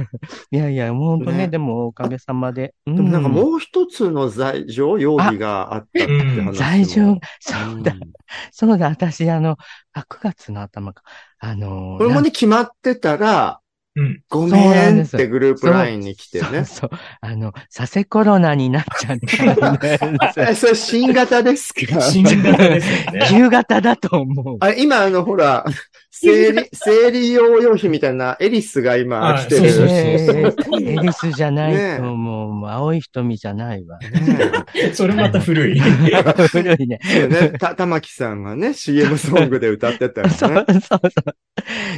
[0.50, 2.74] いやいや、もう本当ね、ねでもおかげさまで。
[2.86, 6.52] うでもなんかもう一つの罪状、容疑があったって話を。
[6.54, 8.00] 罪状、そうだん、
[8.50, 9.58] そうだ、私、あの、
[9.92, 11.02] あ、9月の頭か。
[11.38, 13.60] あの、これもね、決まってたら、
[13.98, 14.22] うん。
[14.28, 16.46] ごめんってグループラインに来てね。
[16.46, 16.90] そうそう。
[17.20, 19.18] あの、させコロナになっちゃっ
[19.56, 20.04] たんです。
[20.40, 22.00] え、それ新型ですか？
[22.00, 23.26] 新型ですよね。
[23.28, 24.56] 旧型だと思う。
[24.60, 25.64] あ今、あの、ほら、
[26.10, 32.52] 生理、生理用用品みたいなエリスが今あ来てそうそうエリスじゃないねと思う。
[32.52, 33.98] もう青い瞳じゃないわ。
[34.94, 35.78] それまた古い。
[36.50, 36.98] 古いね。
[37.02, 40.64] そうね、た、玉木さんがね、CM ソングで歌ってたよ そうね。
[40.68, 41.02] そうそう。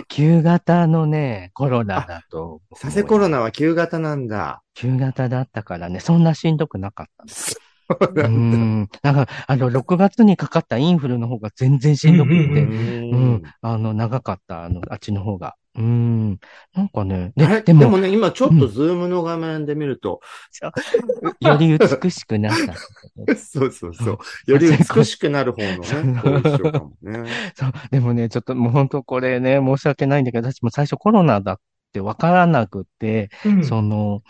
[0.09, 2.79] 旧型のね、コロナだと思う。
[2.79, 4.63] サセコロナは旧型なんだ。
[4.75, 7.25] 旧型だったからね、そんなしんどくなかった。
[7.35, 7.55] そ
[8.01, 8.57] ううなんだ。
[8.59, 8.89] ん。
[9.03, 15.57] なんか、あの、6月にかかったインフルの方が全然しんどくて、ううんんうんあの、長かった、あの、あっちの方が。
[15.77, 16.39] うん。
[16.75, 20.21] なんかね、で、でも、でもね、今ちょっと Zoom の画面で見ると、
[21.41, 22.75] より美しくなった。
[23.37, 24.19] そうそうそう。
[24.47, 25.79] より美しくなる方の
[27.03, 27.25] ね。
[27.55, 31.59] そう、でもね、ちょっともう本当これね、申し訳ないんだけど、私も最初コロナだっ
[31.93, 33.65] てわからなくて、うん。
[33.65, 34.23] その、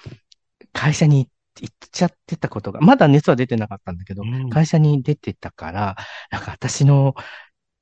[0.73, 1.29] 会社に
[1.61, 4.51] 行っちゃってたことが、まだ熱は出てなかったんだけど、うん。
[4.51, 5.97] 会社に出てたから、
[6.31, 7.15] なんか私の、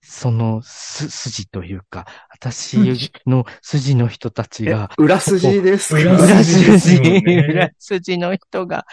[0.00, 2.78] その、す、筋というか、私
[3.26, 6.00] の筋の人たちえが、裏筋ですか？
[6.00, 8.86] 裏裏筋 裏筋の人が、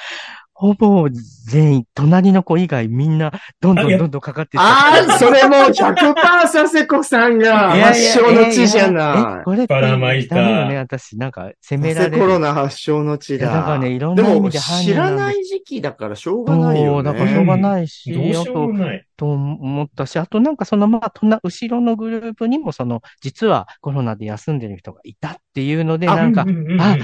[0.58, 1.10] ほぼ
[1.48, 9.44] 全員、隣の子以外みんな、どんどんどんどんかかってああ、それもう100%佐世子さんが発祥の地じゃないえ、。
[9.44, 11.18] これってばらまいたダメよね、私。
[11.18, 12.18] なんか、責められる。
[12.18, 13.80] コロナ発祥の地いやだからだ。
[13.80, 17.12] ねいろんでもな意味で知らない時期だからしょうがないよそう、ね。
[17.12, 19.06] だからしょうがないし、どうしようあともない。
[19.18, 26.98] と思ったし、あとなんかそのまあ、隣後ろのグループにもその、実はコロナで休んでる人がいたっていうので、あなんかう、んうんうんあ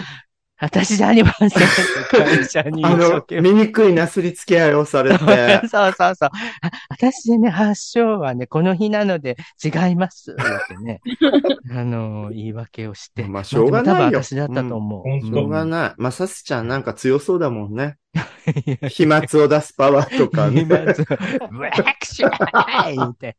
[0.62, 5.18] 私じゃありません会社にあの、醜いなすりつけ合いをされて。
[5.68, 6.30] そうそうそう。
[6.30, 10.34] あ私ね、発症はね、この日なので違います。
[10.34, 11.02] ってね。
[11.72, 13.24] あの、言い訳をして。
[13.24, 15.10] まあしょうがないよまあ多分私だったと思う。
[15.10, 16.02] うんしょうがない。
[16.02, 17.98] まあ、さすちゃんなんか強そうだもんね。
[18.66, 20.62] い 飛沫を出すパワーとかね。
[20.62, 23.36] 今ず、ブラックシューって。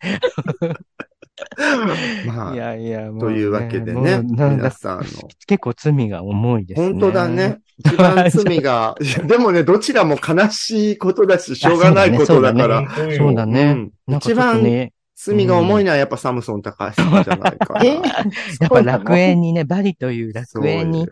[2.26, 5.05] まあい、やいや、ねというわけでね、皆さんの。
[5.47, 6.89] 結構罪が重いですね。
[6.89, 7.59] 本当だね。。
[7.78, 8.95] 一番罪が、
[9.26, 12.89] でもね、どちらも悲しいことだし、しょうがないことだから。
[13.16, 13.91] そうだね。
[14.09, 21.09] 一番ね、罪が重いのはやっぱサムソン高橋さんじゃないかやっぱ楽園にね、バリという楽園に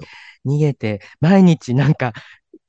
[0.47, 2.12] 逃げて、毎日なんか、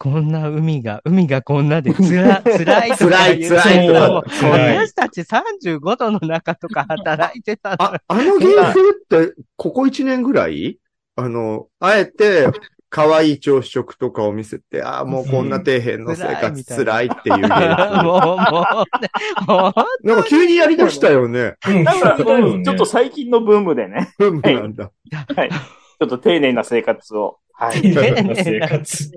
[0.02, 7.76] こんな海が、海がこんなでつら、 辛いとか言う辛い辛いとかもう辛い私たち35度の中とか働いてたの。
[7.80, 10.80] あ、あの芸風って、ここ1年ぐらい？
[11.18, 12.48] あの、あえて、
[12.90, 17.38] 可愛い朝食とかを見せて、ああ、もうこんな底辺の生活辛いっていう。
[18.04, 19.10] もう、もう、ね、
[19.48, 24.90] もう、なんか急にやりだしたよねちょっと最近のブームでね、ブームなんだ。
[25.36, 25.50] はい。
[25.52, 27.82] ちょっと丁寧な生活を、はい。
[27.82, 29.12] 丁寧な生活。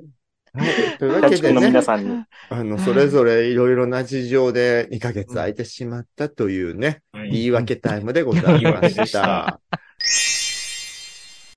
[0.98, 2.24] というわけで社畜の皆ね、さんに。
[2.48, 9.60] あの、それぞれいろいろな事情で2ヶ月空いてしまったというね、はい言い訳タイムでございました。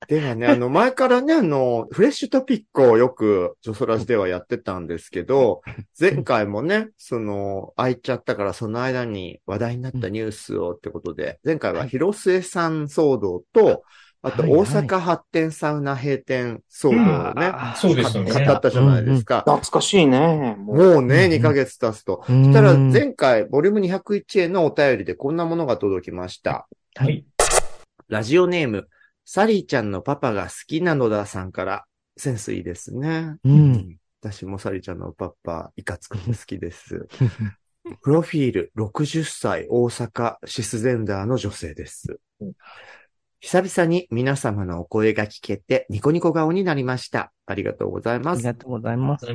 [0.07, 5.61] ではね、あの、前からね、あの、フレッシュトピックをよく、ジョソラジではやってたんですけど、
[5.99, 13.83] 前回もね、その、空いちゃったから、その間に話題になったニュースをってことで、前回は広末さん騒動と、
[14.27, 19.39] あと、大阪発展サウナ閉店騒動をね、あそうですよね語ったじゃないですか。
[19.39, 20.55] 懐かしいね。
[20.59, 22.23] もうね、うん2ヶ月経つと。
[22.29, 26.67] うんそしたら前回、ボリューム201へのお便りでこんなものが届きました。
[26.95, 27.25] はい。
[28.09, 28.87] ラジオネーム、
[29.25, 31.85] サリーちゃんのパパが好きなのださんから、
[32.17, 33.35] センスいいですね。
[33.43, 33.97] うん。
[34.21, 37.07] 私もサリーちゃんのパパ、いかつくて好きです。
[38.01, 42.53] プロフィール、60歳、大阪、シスゼンダーの女性ですうん。
[43.39, 47.31] 久々に皆様のお声が聞けて、ニコニコ顔になりました。
[47.45, 48.39] ありがとうございます。
[48.39, 49.25] ありがとうございます。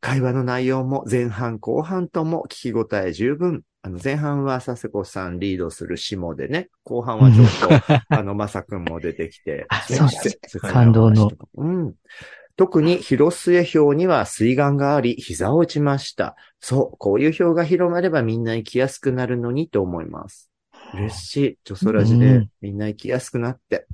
[0.00, 3.62] 会話の内容も前半後半とも聞き応え十分。
[3.82, 7.46] あの、前半は佐世子さんリードする下でね、後半はちょっ
[7.86, 11.30] と、 あの、まさくんも出てきてあ、そうです感動の。
[11.56, 11.94] うん。
[12.56, 16.34] 特に広末表には水岸があり、膝を打ちました。
[16.60, 20.50] そう、こういう表が広まればみんな行きやすくなるのにと思います。
[20.96, 21.58] 嬉しい。
[21.64, 23.86] ジョソラジでうんみんな行きやすくなって。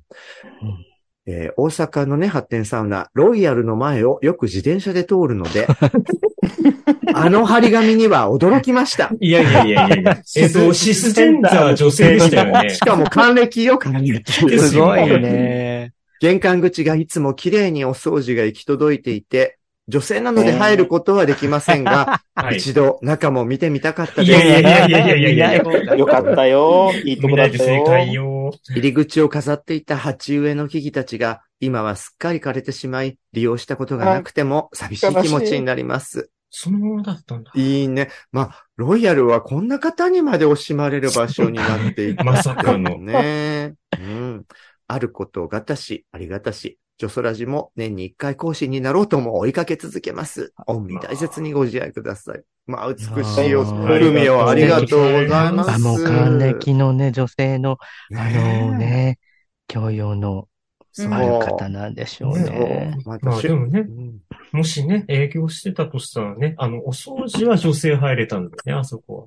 [0.63, 0.87] うん
[1.27, 5.67] えー大阪のね、発展サウナ、ロイヤルの前をよく自転車で通るので、
[7.15, 9.13] あの張り紙には驚きました。
[9.21, 10.19] いやいやいやいやいや。
[10.37, 12.81] えっと、シスジェンダー女性でしたよねし。
[12.81, 14.33] かも還暦よ、還暦。
[14.59, 15.93] すごいね。
[16.21, 19.59] 玄関口がいつも綺麗にお掃除が行き届いていて、
[19.91, 22.57] 女性なので入ることはできませんが、 はい。
[22.57, 24.47] 一度中も見てみたかったいです。
[24.47, 26.93] やいやいやいやいやいやいやい方がよかったよ。
[27.05, 27.85] いいとこ見ないでだったよ。
[27.85, 28.53] 正解よ。
[28.71, 36.31] 入り口を飾っていた鉢植えの木々たちが、今はすっかり枯れてしまい、利用したことがなくても寂しい気持ちになります。
[36.51, 37.53] そのままだったんだ。
[37.55, 38.11] いいね。
[38.33, 42.25] まあ、ロイヤルはこんな方にまで惜しまれる場所になっていた。
[42.25, 43.75] まさかのね。
[43.99, 44.45] うん。
[44.89, 50.53] あることがたし、ありがたし、ジョソラジも年に一回更新になろうとも追いかけ続けます。
[50.67, 52.43] 御身大切にご自愛ください。
[52.67, 55.71] まあ、美しいお海をありがとうございます。
[55.71, 57.79] あ、もう還暦のね、女性の、
[58.15, 59.19] あねのね、
[59.67, 60.47] 教養の
[60.93, 62.95] そうある方なんでしょうね。
[63.07, 64.19] ままあでもねう、ん
[64.53, 69.25] もしね、営業してたとしたらね、あの、お掃除は女性入れたんだよね、あそこは。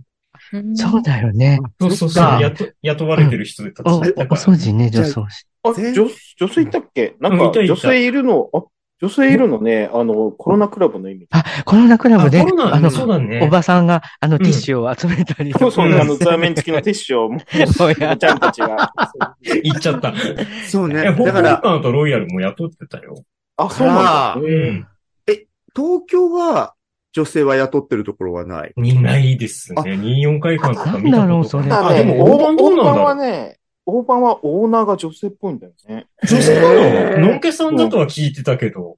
[0.53, 1.59] うんそうだよね。
[1.81, 4.41] そうそうそう、雇雇われてる人たちお、おだから。
[4.41, 5.45] 掃除ね、女装し。
[5.63, 6.07] あ、全女、
[6.39, 7.15] 女性いたっけ？
[7.19, 8.63] なんか女性いるの、あ、
[9.01, 11.27] 女性いるのね、あの、コロナクラブの意味。
[11.31, 13.41] あ、コロナクラブで、あコロナあの、そうだね。
[13.41, 15.65] おばさんが、あの、ティッシュを集めたりとか。
[15.65, 18.93] そうそう、あの、座面付きのティッシュを、 もう、ちゃんたちが。
[19.63, 20.09] 行っちゃった。
[20.09, 21.03] え、そうね。
[21.03, 23.15] だから、トカーとロイヤルも雇ってたよ。
[23.57, 24.35] あ、そうなんだ。
[24.35, 24.87] ううんん。
[25.75, 26.75] 東京は
[27.13, 28.73] 女性は雇ってるところはない。
[28.75, 29.81] いないですね。
[29.83, 36.07] 24回間とか見たなんだろうことそれあ、でも大判どうなんだ大判はろうね、大判はオーナーが女性っぽいんだよね。
[36.27, 38.97] 女性なののんけさんだとは聞いてたけど。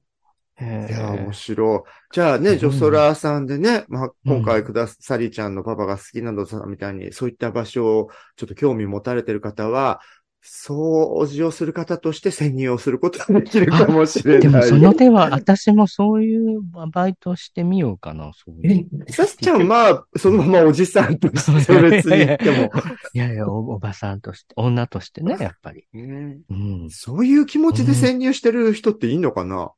[0.58, 1.90] へいや、面ー白い。
[2.14, 10.00] じゃあね、うんジョソラーさんでね、まあ、うん今回くださりちゃんのパパが好きなのさんみたいに、そういった場所をちょっと興味持たれてる方は、
[10.46, 14.68] 掃除をする方として潜入をすることができるかもしれでもない。
[14.68, 16.60] その手は、私もそういう
[16.92, 18.86] バイトしてみようかな、そういう。
[19.06, 22.70] え、さすちゃん、まあ、そのままおじさんとして別に言っても。
[23.12, 25.84] いやいや、おおばさんとして、女としてね、やっぱり。
[25.92, 26.88] ねうん。
[26.90, 29.72] そういう気持ちで潜入してる人っていいのかな、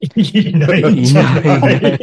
[0.00, 1.98] いないんじゃないいない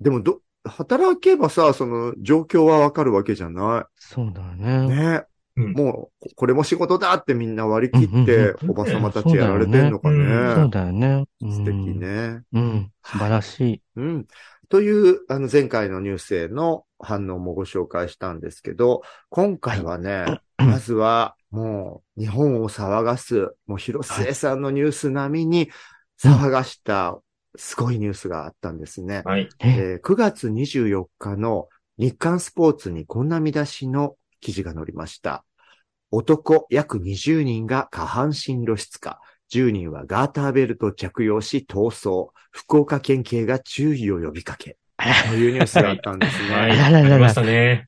[0.00, 4.60] でもど、 働けばさ、その状況はわかるわけじゃなそうだい。
[4.60, 4.88] ね。
[4.88, 5.22] ね。
[5.56, 10.54] うんもう、これも仕事だってみんな割り切ってうんうん、おばさまたちやられてんのかね。
[10.54, 11.24] そうだよね。
[11.40, 11.74] うん素敵。
[11.98, 12.42] ね。
[12.52, 12.92] うん。
[13.02, 13.82] 素晴らしい。
[13.96, 14.26] うん。
[14.68, 25.70] という、あの、前回のニュースへの反応もご紹介したんですけど、今回はね、 まずは、もう、日本を騒がす、もう、広末さんのニュース並みに
[26.22, 27.18] 騒がした、
[27.56, 29.22] すごいニュースがあったんですね。
[29.24, 29.48] はい。
[29.60, 31.68] え、えー9月24日の
[31.98, 35.44] 日刊スポーツにこんな見出しの記事が載りました。
[36.10, 42.32] 男約20人が下半身露出か、10人はガーターベルトを着用し逃走。
[42.50, 44.78] 福岡県警が注意を呼びかけ。
[44.98, 46.54] というニュースがあったんですね。
[46.54, 46.72] はい。
[46.72, 47.86] あららららありましたね。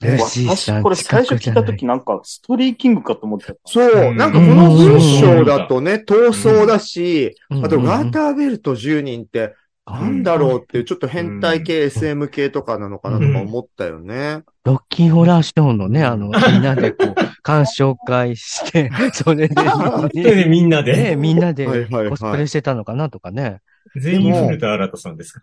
[0.83, 3.61] これ最初聞いたとき近なんか、ストリーキングかと思っちゃった。
[3.65, 9.55] そうう、んなんかこの文章だとね、逃走だし、あとガーターベルト10人って、
[9.87, 14.43] なんだろうっていう、ちょっと変態系 SM 系とかなのかなとか思ったよね。
[14.63, 19.55] ロッキーホラーショーのね、あの、 みんなでこう、鑑賞会して、それで、
[20.15, 23.59] で、みんなね、で、みんなではいはいはいコスプレしてたのかなとかね。
[23.97, 25.41] 全員古田新太さんですか？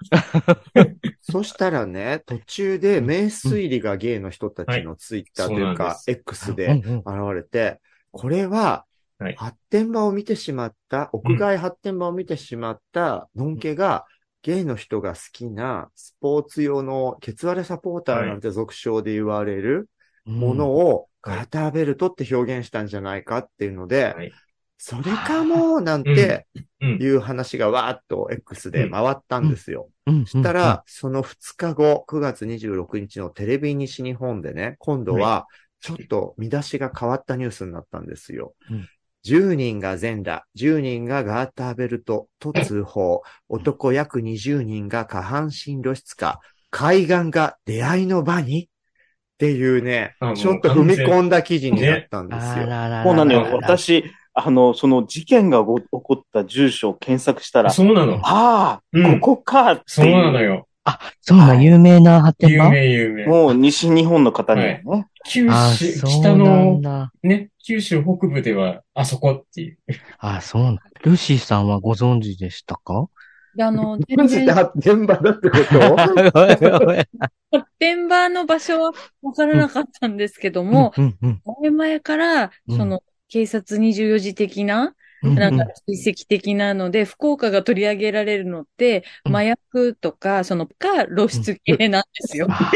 [1.21, 6.97] そしたらね、途中で名推理がゲイの人たちのツイッターというそうなんかで、X うんでうん。
[6.99, 7.81] 現れて、
[8.11, 8.85] これは
[9.19, 14.05] はい、発展場を見てしまった、屋外発展場を見てしまった、のんけが、
[14.43, 19.89] ゲイの人が好きなスポーツ用のケツ割れサポーターなんて俗称で言われる
[20.25, 24.31] ものをはいガーターベルトって表現したんじゃないかっていうので、はい。
[24.77, 26.45] それかもなんて
[26.79, 27.01] うん。
[27.01, 29.89] いう話がわーっと X で回ったんですよ。
[30.05, 30.25] うん。
[30.25, 35.47] したら、その2日後、9月26日のテレビ西日本でね、今度は、
[35.79, 38.53] ちょっと見出しが変わったニュースになったんですよ。
[38.69, 38.87] うん
[39.25, 48.65] 10人が全裸、10人がガーターベルトと通報、男約20人が下半身露出か、海岸が出会いの場に？
[48.65, 52.51] っていうねちょっと踏み込んだ記事になったんですよ。
[52.51, 53.41] あららららそうなのよ。
[53.51, 54.05] 私、
[54.39, 58.19] あの、その事件がご起こった住所を検索したら、そうなの。
[58.23, 60.11] ああ、うんここかってそう。
[60.11, 60.67] なのよ。
[60.83, 63.25] あ、そうな、有名な発展有場名有名。
[63.25, 64.83] もう西日本の方にはね。
[65.25, 67.11] 九あ、州、北の、だ。
[67.23, 69.77] ね、九州北部では、あそこっていう。
[70.19, 73.07] あ、そうなんルーシーさんはご存知でしたか？
[73.55, 75.95] であの、全マジで然、発展場だってこと？
[75.97, 78.91] 発展場の場所は
[79.23, 89.35] わからなかったんですけども、うんうん前々から、うんその、警察24時的な、うんなんか追跡的なので、福岡が取り上げられるのって、うん。
[89.35, 92.47] 麻薬とか、その、か露出系なんですよ。
[92.49, 92.71] あ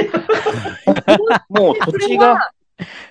[1.50, 2.52] もう土地が、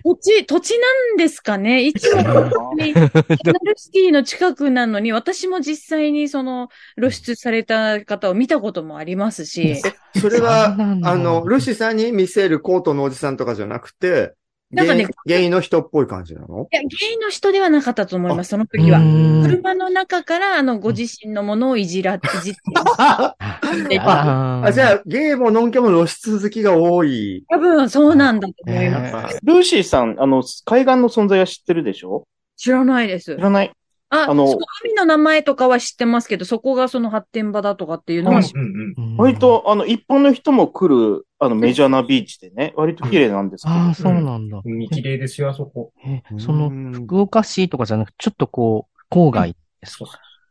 [0.05, 1.83] 土地、土地なんですかね？
[1.85, 6.69] いつも、本当に ペナルシティの近くなのに、私も実際にその
[6.99, 9.77] 露出された方を見たこともありますし、
[10.21, 11.11] それは、だ。
[11.11, 14.35] あの、ルシさんに見せるコートのおじさんとかじゃなくて、
[14.73, 16.69] なんかねゲイゲイの人っぽい感じなの？
[16.71, 19.03] いや、ゲイの人ではなかったと思います、その時はう。
[19.03, 22.61] ん車の中から、あの、ご自身のものをいじら、いじって、
[23.99, 27.45] ああ、じゃあ、ゲイもノンケも露出好きが多い。
[27.49, 29.37] 多分そうなんだと思います。
[29.37, 32.25] えルーシーさん、あの、海岸の存在は知ってるでしょ？
[32.57, 33.41] 知らないです知。
[33.41, 33.73] らない。
[34.11, 34.45] あ、あの
[34.85, 38.61] 海の名前とかは知ってますけど、そこがその発展場だとかっていうのうんは知うん
[38.97, 39.17] うん。
[39.17, 43.75] ー割、と、あの、一般の人も来る、あの、メジャーなビーチでね、割と綺麗なんですけど。
[43.75, 44.61] ああ、そうなんだ。
[44.65, 45.93] 海綺麗ですよ、あそこ。
[46.05, 50.07] えうんその、福岡市とかじゃなくて、ちょっとこう、郊外ですか？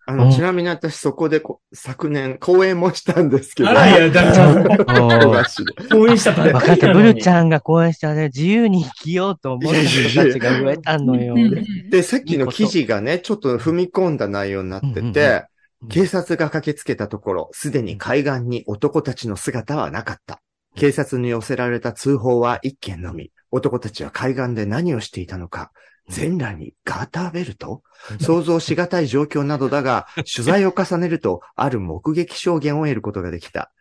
[0.10, 3.70] あの、うんちなみに私そこでこ昨年公演もしたんですけど。
[3.70, 7.14] あら、いや、だって、富樫で応援したばっ分かっなのに。
[7.14, 11.36] ルちゃんが公演したね、自由に生きようと思った人たちが増えたのよ。
[11.92, 15.44] で、さっきの記事がね、ちょっと踏み込んだ内容になってて、うん
[15.88, 20.42] 警察が駆けつけたところ、すでに海岸に男たちの姿はなかった。
[20.76, 23.32] 警察に寄せられた通報は一件のみ。
[23.50, 25.72] 男たちは海岸で何をしていたのか。
[26.10, 27.84] 全裸にガーターベルト？
[28.20, 33.72] 想像しがたい状況などだが、 取材を重ねると、ある目撃証言を得ることができた。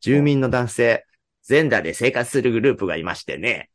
[0.00, 1.04] 住民の男性、
[1.42, 3.70] 全裸で生活するグループがいましてね。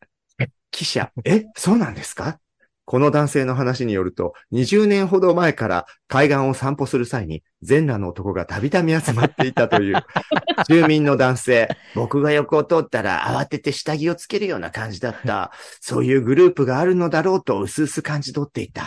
[0.71, 2.39] 記者、え、そうなんですか？
[2.85, 10.03] この男性の話によると、20年ほど前から海岸を散歩する際に全裸の男がたびたび集まっていたという。
[10.67, 15.51] 住民の男性、僕が横を通ったら慌てて下着をつけるような感じだった。
[15.79, 18.83] そういうグループがあるのだろうと薄々感じ取っていた。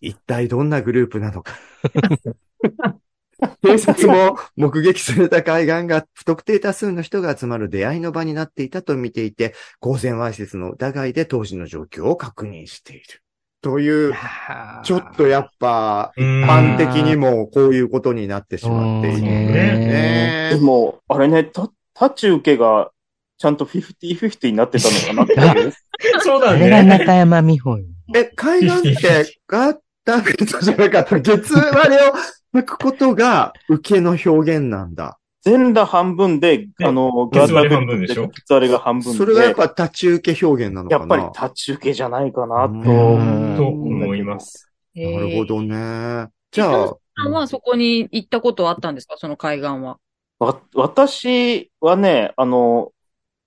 [0.00, 1.54] 一体どんなグループなのか。
[3.62, 13.22] 警察も目撃された海岸が不特定多数の人が集まる出会いの場になっていたと見ていて、公然わいせつの疑いで当時の状況を確認している。
[13.62, 14.12] という、
[14.82, 19.18] ちょっとやっぱ、うん一般的にもこういうことになってしまっている。
[19.18, 21.70] うんねでも、あれね、た、
[22.00, 22.90] 立ち受けが、
[23.38, 25.72] ちゃんと50-50になってたのかなっていう。
[26.20, 26.98] そうだあれがね。
[26.98, 27.84] 中山美穂よ。
[28.14, 32.12] え、海岸ってガッターベルトじゃなかった月割れを
[32.52, 35.18] 巻くことが受けの表現なんだ。
[35.44, 38.28] 全裸半分で、ねあの、ケツ割れガー半分でしょ？
[38.28, 39.18] ケツ割れが半分で。
[39.18, 42.70] それがやっぱ立ち受け表現なのかなやっぱり立ち受けじゃないかなと。
[42.70, 44.70] うんと思います。
[44.94, 46.28] なるほどね。
[46.52, 49.16] じゃあ、さんはそこに行ったことはあったんですか？
[49.18, 49.98] その海岸は。
[50.38, 52.92] わ、私はね、あの、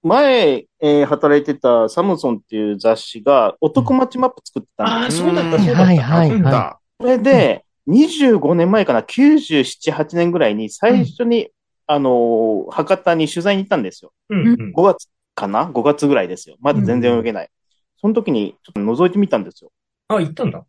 [0.03, 5.81] 前、えー働いてたサムソンっていう雑誌が男町マップ作ってたんああ、ですそうだった、うんそうだった。
[5.83, 11.49] はいはいうんはそれで、25年前かな、97、8年ぐらいに最初に、
[11.87, 14.11] あの、博多に取材に行ったんですよ。
[14.29, 14.73] うんうん。
[14.75, 16.55] 5月かな ?5 月ぐらいですよ。
[16.59, 17.49] まだ全然泳げない。
[17.97, 19.71] その時にちょっと覗いてみたんですよ。
[20.07, 20.65] あ、行ったんだ。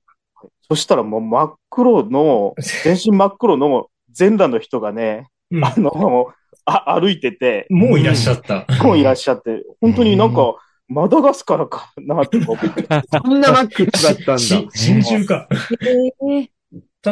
[0.68, 2.54] そしたらもう真っ黒の、
[2.84, 6.28] 全身真っ黒の全裸の人がね、うんあの、
[6.64, 8.66] あ、歩いてて、もういらっしゃった。
[8.82, 10.56] もういらっしゃって、本当になんか、
[10.88, 12.86] マダガスカルかなとか思って。
[13.24, 14.70] そんなマックスだったんしだ。
[14.72, 15.48] 真珠か。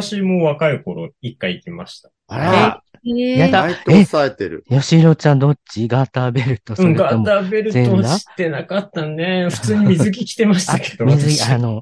[0.01, 2.11] 私も若い頃一回行きました。
[2.27, 3.37] あら、へえ。
[3.37, 4.63] やだ意外と抑えてる。
[4.69, 4.75] い。
[4.79, 5.87] 吉弘ちゃんどっち？
[5.87, 7.23] ガーターベルトそうん、ガー。
[7.23, 9.47] ターベルトしてなかったね。
[9.49, 11.81] 普通に水着着てましたけど、 水着、私あの、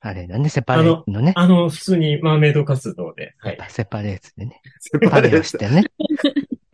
[0.00, 1.32] あれだね、セパレートのね。
[1.34, 3.34] あの、普通にマーメイド活動で。
[3.38, 3.58] はい。
[3.68, 4.60] セパレートでね。
[4.80, 5.40] セパレート。
[5.40, 5.84] をしてね。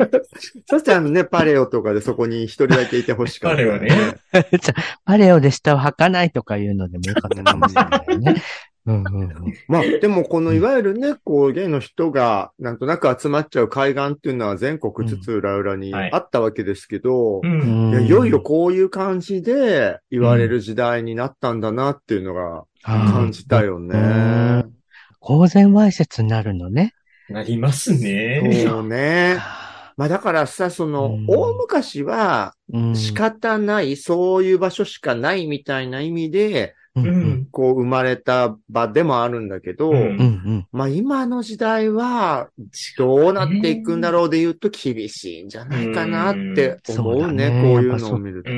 [0.67, 3.89] そしてあのね、パレオとかでそこに一人だけいてほしかった、パレオね。
[4.61, 8.43] じゃあパレオで下を履かないとかいうのでもよかったかもしれないね。
[8.87, 9.33] うんうんうん。
[9.69, 17.91] まあ、でもこのいわゆるね、こう、ゲイの人がなんとなく集まっちゃう海岸っていうのは全国津々浦々にうんはいあったわけですけど、うん。
[17.91, 23.99] いやいよいよこういう感じで言われる時代になったんだなっていうのが感じたよね。
[23.99, 24.03] う
[24.69, 24.73] ん
[25.23, 26.95] 公然わいせつになるのね。
[27.29, 28.65] なりますね。
[28.67, 29.37] そうね。
[29.97, 37.49] まあだからさ、その、うん大昔はうん仕方ない、そういう場所しかないみたいな意味で、うん。
[37.51, 39.97] こう生まれた場でもあるんだけど、うん。
[39.97, 40.67] うん。
[40.73, 42.51] まあ今の時代は
[42.99, 48.51] どうなっていくんだろうで言うと厳しいんじゃないかなって思うね、こういうのを見ると。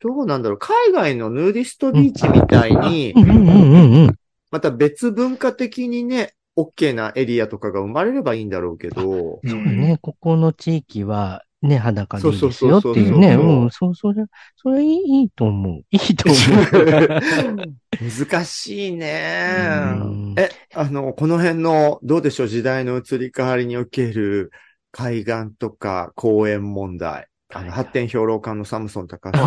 [0.00, 0.58] どうなんだろう？
[0.58, 3.30] 海外のヌーディストビーチみたいにう、ん。
[3.30, 3.48] うん。
[3.48, 4.14] うん。
[4.50, 13.34] また別文化的にね、OK なエリアとかが生まれればいいんだろうけど、うんそうね、ここの地域は、ね、裸でいいですそうよそうそうそうっていうね。
[13.34, 14.24] うん、そう、それ、
[14.56, 15.82] それいいいいと思う。
[15.90, 16.38] いいと思
[16.72, 17.56] う。
[18.28, 20.34] 難しいねうん。
[20.36, 24.50] え、あの、この辺の、どうでしょう、時代の移り変わりにおける
[24.90, 27.28] 海岸とか公園問題。
[27.52, 29.38] あの、発展評論家のサムソン高橋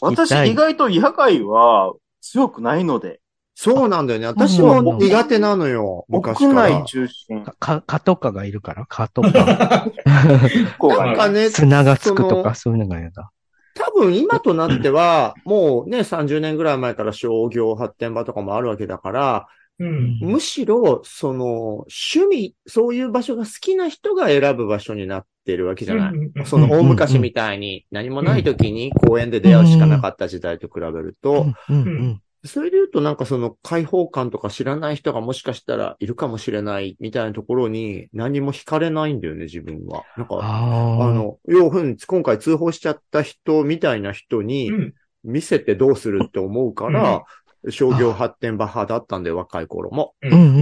[0.00, 3.20] 私痛い意外と野外は強くないので、
[3.58, 4.26] そうなんだよね。
[4.26, 6.84] 私も苦手なのよ、昔屋から内。
[6.84, 7.42] 中心。
[7.58, 8.84] か、蚊とかがいるから？
[8.86, 9.30] 蚊とか。
[10.04, 13.30] なんかね、砂がつくとか、そういうのが嫌だ。
[13.74, 19.46] 多分今となっては、もうね、30年ぐらい前から商業発展場とかもあるわけだから、
[19.78, 20.18] うん。
[20.20, 26.12] むしろ、その、趣味、そういう場所が好きな人が選ぶ場所になってるわけじゃない？
[26.12, 40.04] うんその大昔みたいに何もない時に公園で出会うしかなかった時代と比べると、うんうんそれで言うとなんかその開放感とか知らない人がもしかしたらいるかもしれないみたいなところに何も惹かれないんだよね、自分は。
[40.16, 44.94] なんか、あの、要ふん、今回通報しちゃった人みたいな人にうん
[45.26, 47.24] 見せてどうするって思うから、
[47.68, 50.14] 商業発展場派だったんで、若い頃も。
[50.22, 50.52] うんうんうんう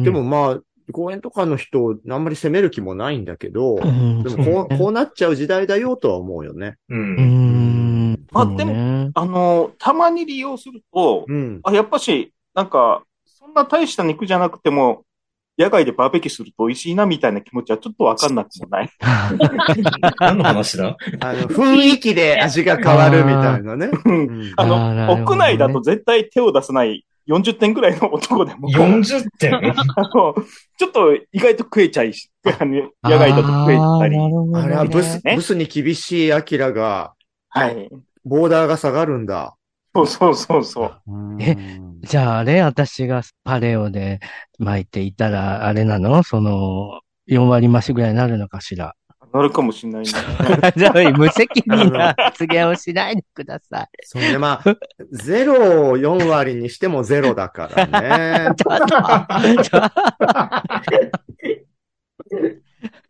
[0.00, 0.02] ん。
[0.02, 0.60] でもまあ、
[0.92, 6.76] 公園とかの人をあんまり責める気もないんだけど、うん、でもこう、こうなっちゃう時代だよとは思うよね。
[6.88, 6.96] う。
[6.96, 7.67] うんん。
[8.32, 11.60] まあそうねあの、たまに利用すると、うん。
[11.64, 15.04] あ、やっぱし、なんか、そんな大した肉じゃなくても、
[15.58, 18.90] 野外でバーベキューすると美味しいなみたいな気持ちはちょっとわかんなくもない。
[20.20, 20.96] 何の話だ？
[21.20, 23.90] あの、雰囲気で味が変わるみたいなね。
[24.04, 29.54] うんあの、屋内だと絶対手を出さない40点ぐらいの男でも、?40 点？
[29.96, 30.34] あの、
[30.78, 34.16] ちょっと意外と食えちゃいし、野外だと食えたり。
[34.54, 37.14] あれはブス、ねブスに厳しいアキラが、
[37.50, 37.90] はい。
[38.24, 39.54] ボーダーが下がるんだ。
[39.94, 41.00] そうそうそうそう。
[41.40, 41.56] え
[42.02, 44.20] じゃああれ、私がパレオで
[44.58, 46.22] 巻いていたら、あれなの？
[46.22, 48.94] その、4割増しぐらいになるのかしら？
[49.32, 50.08] なるかもしれないね。
[50.76, 53.88] じゃあ、無責任な発言をしないでください。
[54.02, 54.76] そうね、まあ、
[55.12, 58.50] ゼロを4割にしてもゼロだからね。
[58.56, 58.94] ちょっと、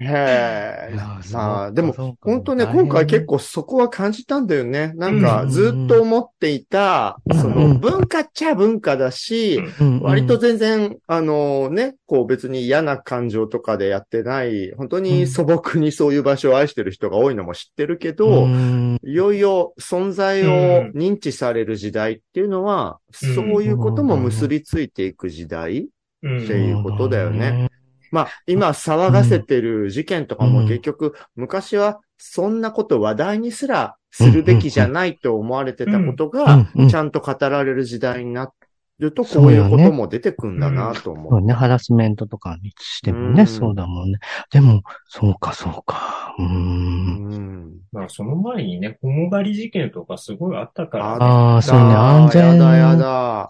[0.00, 0.96] へえ。
[1.32, 4.92] まあ、でも、本当ね、今回結構そこは感じたんだよね。
[4.94, 10.00] なんか、うんずっと思っていた、うんその、文化っちゃ文化だし、うん。
[10.00, 18.98] 割と全然、あのね、こう別に嫌な感情とかでやってない、本当に素朴にそういう場所を愛してる人が多いのも知ってるけど、うん。
[19.02, 23.34] いよいよ存在を認知される時代っていうのは、うん。
[23.34, 25.88] そういうことも結びついていく時代
[26.22, 27.68] うんっていうことだよね。
[28.10, 30.68] まあ、今騒がせてる事件とかもうん。
[30.68, 36.30] 結局、昔はそんなこと話題にすらするべきじゃないと思われてたことうん。
[36.30, 38.50] がうん、ちゃんと語られる時代にな
[38.98, 41.30] ると、そうよねこういうことも出てくんだなと思う。
[41.30, 44.18] そうね、ハラスメントとかにしてもね、うんそうだもんね。
[44.50, 46.34] でも、そうか、そうか。
[46.38, 46.48] うーん。
[46.48, 47.74] うん。
[47.92, 52.58] まあ、その前にね、ホモ狩り事件とかすごいあったから、ああ、そうね、安全。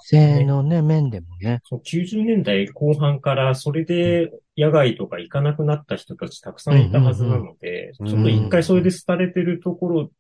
[0.01, 1.61] 性のね、面でもね。
[1.65, 10.11] そう90年代後半からそれで野外とか行かなくなった人たちたくさんいたはずなので、うんうんうんちょっと一回それで廃れてるところ、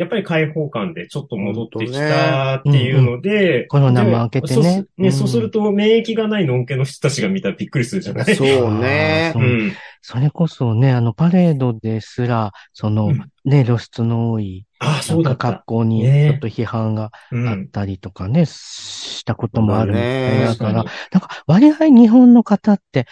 [0.00, 8.34] やっぱり開放感でちょっと戻ってきたっていうので、コロナも明けてねでそうすね、うんそうすると免疫がないのんけの人たちが見たらびっくりするじゃない？
[8.34, 9.34] そうね。
[9.36, 9.72] うん。
[10.00, 15.62] それこそね、あの、パレードですら、その、うんね、露出の多い、ああ、そう格。
[15.66, 17.48] 好にねちょっと批判がうん。
[17.48, 23.06] あったりとかね、したこともあるみたいだから、なんか割合日本の方って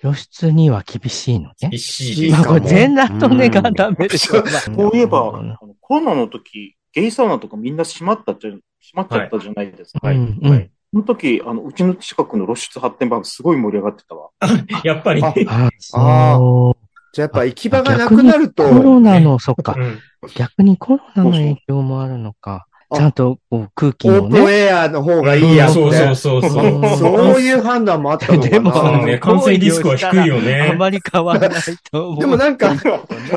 [0.00, 1.68] 露出には厳しいのね。
[1.70, 4.46] 厳しいまあこれ全裸とね、うんがダメでしょ。
[4.46, 5.32] そういえば、
[5.80, 8.60] コロナの時、ゲイサウナとかみんな閉まったじゃ、閉
[8.94, 10.06] まっちゃったじゃないですか。
[10.06, 10.16] はい。
[10.16, 10.70] うんうんはい。
[10.90, 14.30] その時、あの、うちの近くの露出発展場がすごい盛り上がってたわ。
[14.84, 15.22] やっぱり。
[15.22, 15.68] ああ。
[17.12, 19.80] じゃあやっぱ行き場がなくなると、コロナの、そっかう。
[19.82, 19.98] ん。
[20.34, 22.67] 逆にコロナの影響もあるのか。
[22.90, 24.40] あちゃんとこう空気オのね。
[24.40, 25.74] ープンエアの方がいいやって。
[25.74, 26.80] そうそうそうそう。
[26.80, 28.50] うんそういう判断もあったのかな。
[28.50, 30.70] でもそうね、感染リスクは低いよね。
[30.72, 31.60] あまり変わらない
[31.90, 32.20] と思う。
[32.20, 32.86] でもなんか、飛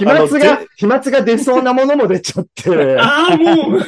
[0.05, 2.97] 沫が、飛沫が出そうなものも出ちゃって。
[2.99, 3.81] ああ、もう。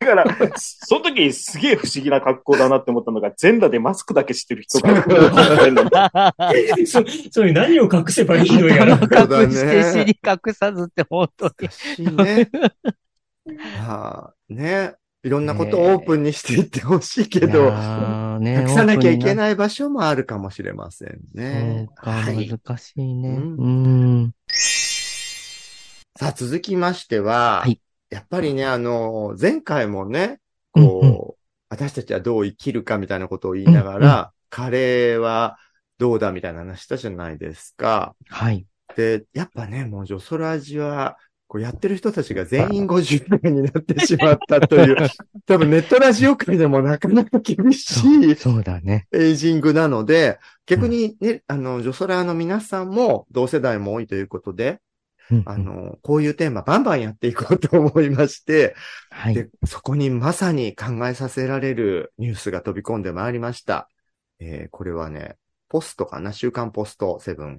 [0.00, 0.24] だから、
[0.56, 5.04] その時すげえ不思議な格好だなって思ったのが、全裸でマスクだけしてる人が。
[6.86, 8.94] そ、それ何を隠せばいいのやら。
[8.96, 11.52] 隠して尻隠さずって本当
[11.98, 12.16] に。
[12.16, 12.48] ね。
[13.46, 14.94] はあ、ね。
[15.22, 17.70] いろんなことをオープンにしていってほしいけいど、
[18.38, 19.34] ね隠さなきゃいけい。
[19.34, 21.94] ない場所もあるかもしれませんねそう。
[21.96, 22.48] か、はい。
[22.48, 23.28] 難しいね。
[23.28, 23.68] うんう
[24.26, 24.34] ん。
[24.48, 27.80] さあ、続きましては、はい
[28.10, 30.40] やっぱりね、あの、前回もね、
[30.74, 31.40] うんこう、うん
[31.72, 35.56] 私たちはどう生きるかみたいなことを言いながら、カレーは
[35.98, 38.16] どうだみたいな話したじゃないですか。
[38.28, 38.66] はい。
[38.96, 41.16] で、やっぱね、もうジョソラジは、
[41.50, 44.96] こうやってる人たちが全員50代になってしまったという、
[45.46, 49.08] 多分ネットラジオ界でもなかなか厳しいそうだね。
[49.10, 54.80] エイジングなので、逆にね、あの、ジョソラの皆さんも同世代も多いということで、
[55.28, 58.76] うんあ、の、こういうテーマバンバンやっていこうと思いまして、
[59.10, 59.34] はい。
[59.34, 63.88] で、そこにまさに考えさせられるニュースが飛び込んでまいりました。
[64.38, 65.34] えーこれはね、
[65.68, 66.32] ポストかな？
[66.32, 67.58] 週刊ポストセブン。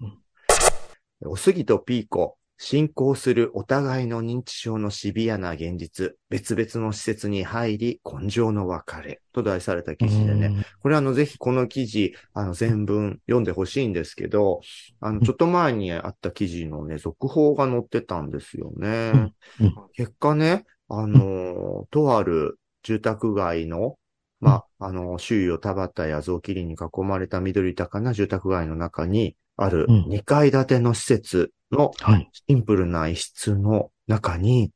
[1.26, 10.66] おすぎとピーコ、進行するお互いの認知症のシビアな現実、別々の施設に入り、根性の別れと題された記事でね、うん。
[10.80, 14.62] これあの、ぜひこの記事、あの、全文読んでほしいんですけど、
[15.00, 19.34] あの、ちょっと前にあった記事のね、続報が載ってたんですよね。
[19.94, 23.98] 結果ね、あの、とある住宅街の、
[24.40, 32.30] まあ、あの、周囲を田畑や雑木林に囲まれた緑豊かな住宅街の中にあるうん2階建ての施設のはい。
[32.34, 34.72] シンプルな一室の中に、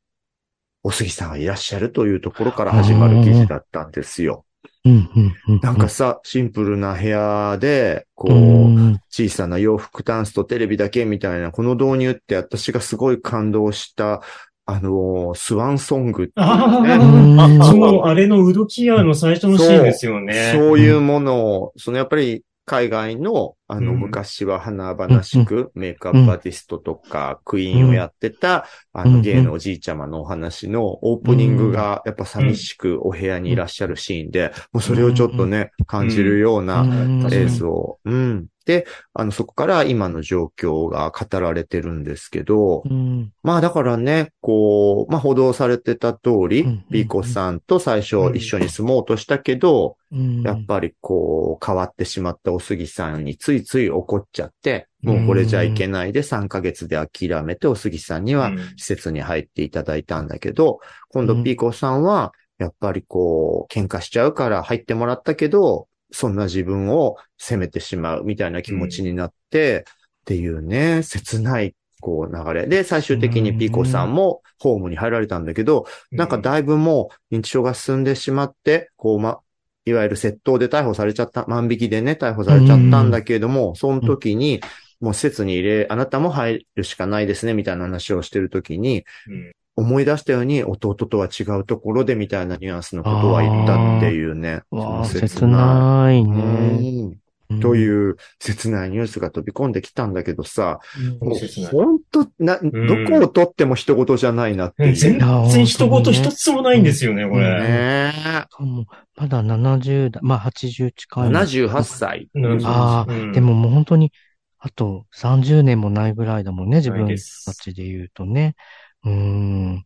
[0.83, 4.45] お杉さんがいらっしゃるというところから始まる記事だったんですよ。
[4.85, 5.59] うん、うん、うん。
[5.61, 14.21] なんかさ、シンプルな部屋で、こうう、ん、小さな洋服タンスとテレビだけみたいな、この導入って私がすごい感動した、
[14.67, 16.47] あのースワンソングってね。
[16.47, 20.53] うんあ、そう、あれのウドキアの最初のシーンですよね。
[20.55, 23.99] そういうものを、そのやっぱり海外の、あの、うん。
[23.99, 37.27] 昔は華々しく、メイクアップアーティストとか、クイーンをやってた、あの、うん芸のおじいちゃまのお話のオープニングが、やっぱ寂しくお部屋にいらっしゃるシーンで、もうそれをちょっとね、感じるようなうん。
[37.33, 37.99] 映像。
[38.05, 38.47] うん。
[38.65, 43.31] で、あの、そこから今の状況が語られてるんですけど、うん。
[43.43, 50.41] まあだからね、こう、まあ報道されてた通りうん、ピーコさんと最初一緒に住もうとしたけど、うん。
[50.41, 58.57] やっぱりこう、変わってしまったお杉さんについつい怒っちゃって、もうこれじゃいけないで3ヶ月で諦めてお杉さんにはうん。
[58.75, 60.79] 施設に入っていただいたんだけど、
[61.09, 69.85] 今度ピーコさんは、やっぱりこう、喧嘩しちゃうから入ってもらったけど、そんな自分を責めてしまうみたいな気持ちになって、
[70.21, 72.67] っていうね、切ない、こう流れ。
[72.67, 79.39] で、最終的にピーコさんもホームに入られたんだけど、なんかだいぶもう認知症が進んでしまって、こう、ま、
[79.85, 84.61] いわゆる窃盗で逮捕されちゃった、万引きでね、逮捕されちゃったんだけれども、その時に、
[84.99, 89.51] もう施設に入れ、あなたも入るしかないですね、みたいな話をしてる時に、うん。
[89.77, 94.61] 思い出したように弟とは違うところでみたいなニュアンスのことは言ったっていうね。
[95.03, 97.17] 切ないいね。
[97.49, 101.39] うんという切ないニュースが飛び込んできたんだけどさ、うんもう
[101.71, 104.95] 本当な、どこをとっても人事じゃないなっていう。
[104.95, 107.61] 全然一言一つもないんですよね、これ。
[107.61, 108.13] ね
[108.59, 108.85] もう
[109.15, 111.29] まだ70代、まあ80近い。
[111.29, 112.29] 78歳。
[112.33, 114.11] うんああ、うんでももう本当に、
[114.57, 118.55] あと30年もないぐらいだもんね、自分たちで言うとね。
[119.03, 119.85] うーん。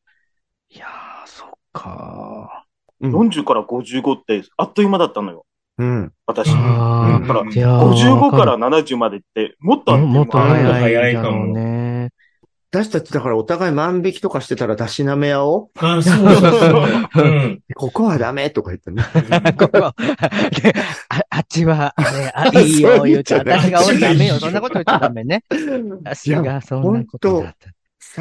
[0.70, 2.66] いやー、そっか
[3.02, 5.46] うん40から55ってあっという間だったのよ。
[5.80, 6.12] うん。
[6.26, 6.48] 私。
[6.50, 7.56] だから、ー。
[7.56, 12.10] いやー55から70までって、もっともっと早い早いだろうね。
[12.72, 15.70] 私たちだからお互い万引きとかしてたらたしなめ合おう。
[15.80, 17.26] あ、そうそうそう。
[17.26, 17.62] うん。
[17.76, 19.04] ここはダメとか言ってね。
[19.58, 20.74] ここで
[21.10, 25.44] ああっちは、ね、あ、いいよ、言うて、私がダメダメよ、そんなこと言っちゃダメね。
[26.04, 27.70] 私がそんなことだった。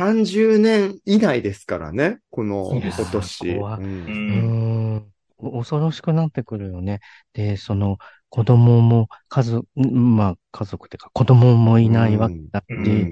[0.01, 2.21] 30年以内ですからね。
[2.31, 3.49] この今年。
[3.51, 5.05] うん
[5.39, 7.01] 恐ろしくなってくるよね。
[7.33, 7.99] で、その、
[8.31, 13.11] 子供も、家族、まあ、家族というか、子供もいないわけだって、うん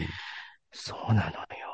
[0.78, 1.66] そうなのよ。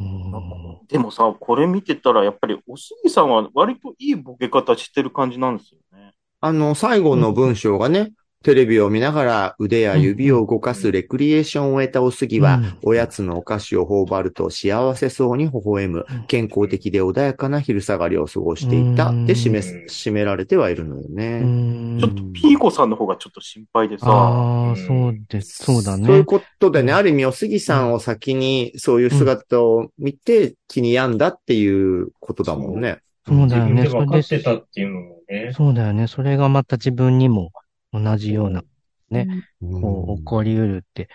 [0.00, 0.86] うん。
[0.86, 6.12] でもさ、これ見てたら、やっぱり、おすぎさんは割といいボケ方してる感じなんですよね。
[6.40, 8.12] あの、最後の文章がね、
[8.44, 19.08] テレビを見ながら腕や指を動かすレクリエーションを得たおすぎは、うんおやつのお菓子を頬張ると幸せそうに微笑むうん、健康的で穏やかな昼下がりを過ごしていた。
[19.08, 21.40] うんで、締め、締められてはいるのよね。
[21.42, 25.64] うんちょっとピーコさんの方がちょっと心配でさ、ああ、そうです。
[25.64, 26.24] そうだそういうね。
[26.24, 33.00] ことでね、ある意味、おすぎさんを先にそういう姿を見て気に病んだっていうことだもんね。
[33.26, 33.82] そうだよね。
[33.82, 35.52] 自分かってたっていうのもね。
[35.54, 36.06] そうだよね。
[36.06, 37.50] それがまた自分にも
[37.92, 38.62] 同じような、
[39.10, 39.26] ね
[39.62, 41.08] うんこう、起こり得るって。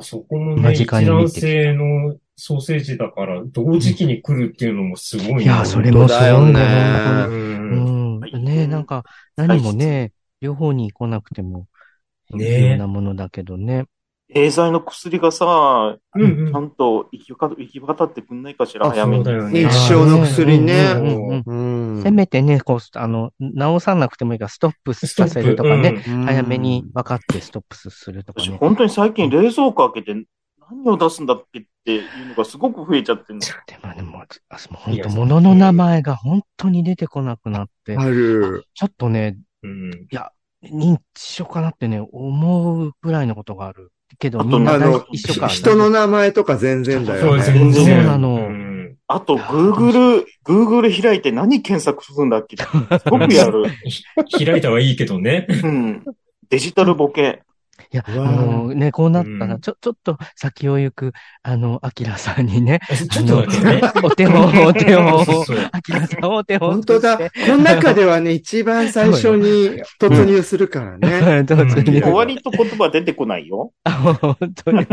[0.00, 6.60] そこの間ね、一卵性のソーセージだから、同時期に来るっていうのもすごいいや、それもすごいね。
[7.28, 8.20] うん。
[8.20, 8.44] うん。
[8.44, 9.04] ねなんか、
[9.36, 11.66] 何もね、両方に来なくても、
[12.34, 13.86] いいようなものだけどね。
[14.28, 19.24] エーザイの薬がさ、うんうんちゃんと行き渡行き渡ってくんないかしら、あ早めに。
[19.24, 22.02] 認知症の薬ね。
[22.02, 28.56] せめてね、こう、あの、直さなくてもいいから、ストップさせるとかね、うん早めに分かってストップするとか私、ね。
[28.58, 30.26] 本当に最近冷蔵庫開けて
[30.70, 33.40] 何を出すんだっけっていうのがすごく増えちゃってるの。
[33.40, 38.64] でもね、もう、あもう本当物の名前が本当に出てこなくなって、ある。
[38.74, 39.90] ちょっとね、うん。
[40.64, 43.92] 認知症かなってね、思うぐらいのことがある。
[44.18, 45.48] けど、あとみんな大あの、一緒か。
[45.48, 47.42] 人の名前とか全然だそう、よね。
[47.44, 47.84] 全然。
[47.84, 48.66] そうなのうん
[49.08, 52.56] あと、Google、Google 開いて何検索するんだっけ？
[52.56, 52.66] す
[53.08, 53.64] ごくやる。
[54.44, 55.46] 開いたはいいけどね。
[55.62, 56.04] うん。
[56.50, 57.42] デジタルボケ。
[57.92, 61.12] いや、あのね、こうなったら、うんちょ、ちょっと先を行く、
[61.42, 63.80] あの、アキラさんにね、ちょっとね。
[64.02, 65.20] お手本、お手本
[65.72, 67.18] アキラさんお手本本当だ。
[67.18, 71.44] この中ではね、一番最初に 突入するからね。
[71.46, 73.72] 終わりと言葉出てこないよ。
[73.84, 74.86] 本当に。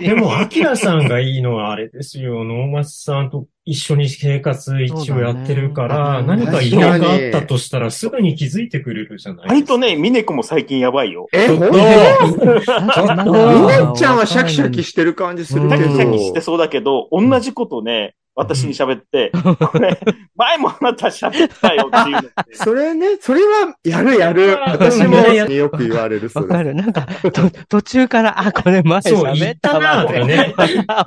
[0.00, 2.44] でも、アキラさんがいいのはあれですよ。
[2.44, 6.26] 能松さんと一緒に生活一応やってるから、ね。
[6.26, 11.28] 何か異変があったとしたらすぐに気づいてくれるじゃない割とね、ミネコも最近やばいよ。
[11.32, 11.72] え、ほんと？
[11.72, 15.82] まだみねちゃんはシャキシャキしてる感じするうんけど。
[15.84, 17.82] シャキシャキしてそうだけど、同じこと。
[17.82, 19.98] ね、私に喋って、これ、
[20.36, 22.32] 前もあなた喋ったよっていう。
[22.54, 24.56] それね、それは、やるやる。
[24.66, 26.46] 私もよく言われる、それ。
[26.46, 26.74] わかる。
[26.74, 30.12] なんか、と、途中から、あ、これ前喋ったなわと。
[30.12, 30.54] かね。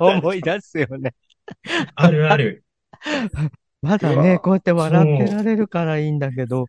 [0.00, 1.14] 思い出すよね。
[1.94, 2.64] あるある。
[3.82, 6.66] まだね、こうやって笑ってられるからいいんだけど。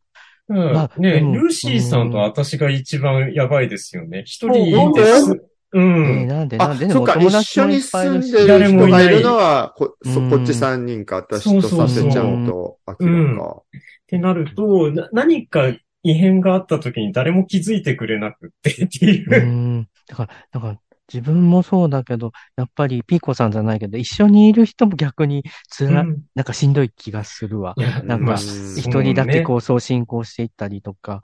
[0.49, 4.23] うんまあね、でもルーシーさんと私が一番やばいですよね。
[4.25, 4.71] 一なんで？
[4.71, 5.31] 人です。
[5.31, 5.41] う
[5.73, 6.27] えーん。
[6.27, 8.17] なんで、なあんで、、でそっか、一緒に住。
[8.17, 13.55] んでる人がいるのは、こ、そうんこっち3人か、私とさせちゃんと、あきらか。
[13.57, 15.73] ってなると、な何か
[16.03, 19.45] 異変があった時に誰も気づいてくれなくってっていうう。
[19.45, 19.87] ん。
[20.07, 20.79] だから、だから、
[21.11, 26.23] 自分もそうだけど、やっぱりピーコさんじゃないけど、一緒にいる人も逆につら、うん。
[26.35, 27.75] なんかしんどい気がするわ。
[28.03, 31.23] なんかまあ一人だけこう送信行していったりとか。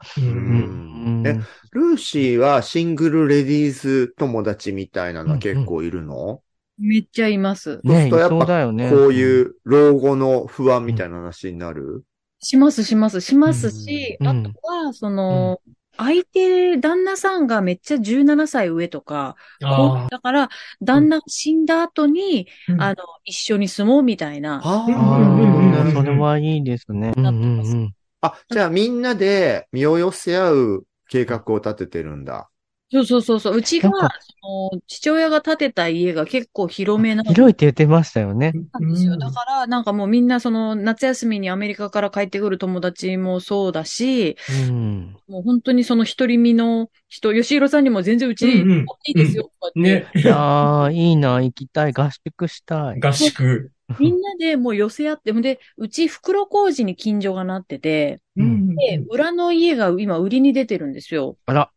[1.74, 6.42] ルーシーはシングルレディース友達みたいなのは結構いるの、
[6.80, 7.80] めっちゃいます。
[7.84, 8.90] ねそうやっぱそうだよね。
[8.90, 12.04] こういう老後の不安みたいな話になる、
[12.40, 14.28] します、します、しますし、うん。
[14.28, 15.62] あとは、その、
[15.98, 20.50] 相手、旦那さんがめっちゃ17歳上とか、あだから、
[20.82, 22.74] 旦那が死んだ後に、あ。
[22.78, 24.62] あの、一緒に住もうみたいな。
[24.66, 27.14] あうんあそれはいいですね。
[27.16, 27.96] うんうんうん。
[28.22, 32.50] あ、じゃあみんなで身を寄せ合う計画を立ててるんだ。
[32.94, 33.56] そうそうそうそう。
[33.56, 38.52] うちがなんか、その父親が建てた家が結構広めな広いって言ってましたよね。
[38.52, 39.18] んですよ。
[39.18, 44.38] だから、なんかもうみんなその夏休みにアメリカから帰ってくる友達もそうだし、
[44.68, 45.16] うん。
[45.28, 50.08] もう本当にその一人身の人、吉弘さんにも全然うち、うんうんいいですよ、とかってね。
[50.16, 53.00] いやー、いいな、行きたい、合宿したい。
[53.00, 53.72] 合宿。
[54.00, 61.38] みんなでもう寄せ合って、で、うち袋小路に近所がなってて、うんで、裏の家が今売りに出てるんですよ。
[61.46, 61.70] あら、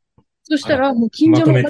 [0.49, 1.69] そしたら、もう近所の方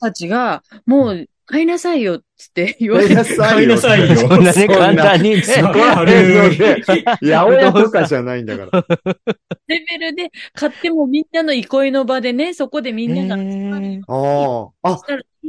[0.00, 4.16] たちが、もう買いなさいよ、つって言われて、買いなさいよ。
[4.16, 5.42] そんなね、簡単にね。
[5.42, 6.82] すごい軽い。
[6.82, 8.84] 八百屋とかじゃないんだから。
[9.66, 14.92] レベルで買ってもみんなの憩いの場でね、そこでみんなが集まるえーああ。
[14.92, 15.00] あ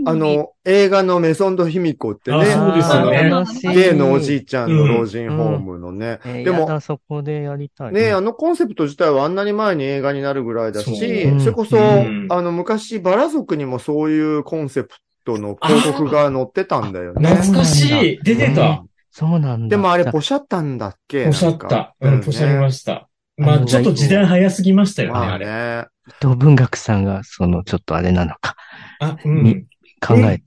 [0.06, 2.76] あの、映画のメゾンドヒミコってね、あそう。
[2.76, 6.20] ですよねゲイのおじいちゃんの老人ホームのね。
[6.24, 7.92] えーでもそこでやりたい。
[7.94, 11.82] ねあのコンセプト自体はあんなに前に映画になるぐらいだし、それこそ、う。
[11.82, 14.10] んあの、昔、バラ族にもそう。
[14.10, 14.44] いう。
[14.44, 14.96] コンセプ
[15.26, 17.30] トの広告が載ってたんだよね。
[17.30, 18.20] 懐かしい。
[18.24, 18.84] 出てた。
[19.12, 19.76] そうなんだ。
[19.76, 21.26] でもあれ、ポシャったんだっけ？
[21.26, 21.96] ポシャった。
[22.00, 23.08] うん、ポシャりましした。
[23.38, 25.46] まあ、ちょっと時代早すぎましたよね、まああれ。
[25.46, 25.86] ね。
[26.08, 28.56] 伊藤文学さんが、その、ちょっとあれなのか、
[29.00, 29.66] あ、うんに。
[30.06, 30.42] 考え。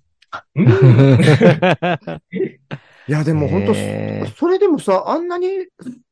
[0.57, 0.69] うん？
[3.09, 5.49] いや、でも本当、えーそれでもさ、あんなに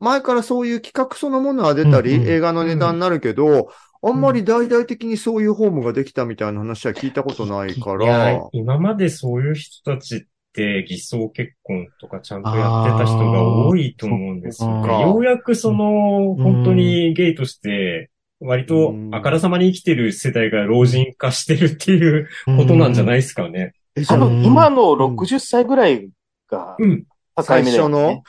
[0.00, 3.70] 前からそういう企画そのものは出たり、うんうん映画の値段になるけど、
[4.02, 10.20] あんまり大々的にそういうホームができたみたいな話は聞いたことないかいらや、、今までそういう人たちっ
[10.52, 14.74] て偽装結婚とかちゃんとやってた人が多いと思うんですよね。
[14.74, 23.74] あーそっかようやくその、うん本当にゲイとして、割とあからさまに生きてる世代が老人化してるっていうことなんじゃないですかね。
[24.08, 26.08] 多分、今のうん60歳ぐらい
[26.50, 27.04] がうん。
[27.36, 28.22] 境最初の、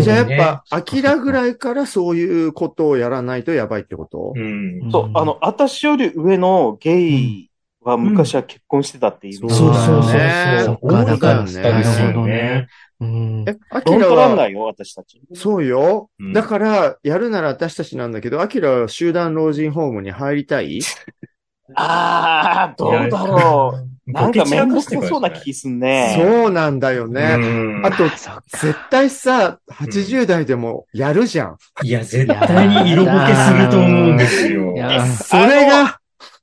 [0.00, 4.32] じゃあやっそうねぱ、アキラぐらいからそういうことをやらないとやばいってこと？
[4.34, 4.90] うん。
[4.90, 7.50] そう、あの、私より上のゲイ
[7.82, 10.64] は昔は結婚してたっていうのそうそうそうねそう。
[10.64, 12.68] そっか多かったですよね。
[13.00, 13.44] うん。
[13.46, 15.20] え、アフロンキラは、トランナーよ、私たち。
[15.34, 16.24] そうよう。
[16.24, 20.80] んだから、やるなら私たちなんだけど、アキラは集団老人ホームに入りたい？
[21.74, 23.88] ああ、どうだろう。
[24.06, 26.14] なんかめんどくさそうな気気すんね。
[26.18, 27.36] そうなんだよね。
[27.82, 31.56] あと、絶対さ、80代でもやるじゃん。
[31.82, 34.74] いや、絶対に色ぼけすると思うんですよ
[35.22, 36.00] それが、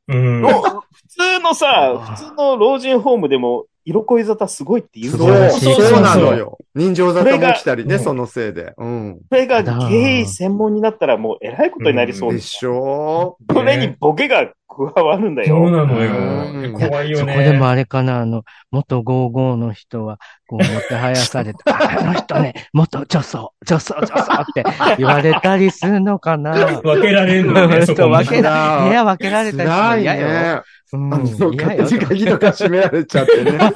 [0.08, 0.42] うん。
[0.42, 6.58] ろ普通のさ、普通の老人ホームでも、色恋沙汰すごいって言うじそう、そうなのよ。
[6.76, 8.74] 人情沙汰も起きたりね、そのせいで。
[8.78, 9.20] うん。
[9.30, 12.40] それがゲイ専門になったらもう偉いことになりそうで。
[12.40, 14.52] しょそれにボケが
[14.94, 15.72] 加わるんだそうよ。
[15.72, 16.80] なのうんよ。
[16.80, 17.34] 怖いよね。
[17.34, 20.18] そこでもあれかな、あの、元55の人は、
[20.48, 24.64] こう、もてはやされて、 あの人ね、元女装、女装、女装って
[24.98, 26.54] 言われたりするのかな。
[26.82, 30.28] 分けられるのね、そこも分けら、部屋分けられたりするい嫌よ。
[30.28, 30.62] ね。
[30.94, 31.84] うんあの、嫌よ。
[31.84, 33.52] 勝手に鍵とか閉められちゃってね。
[33.52, 33.72] ちょっ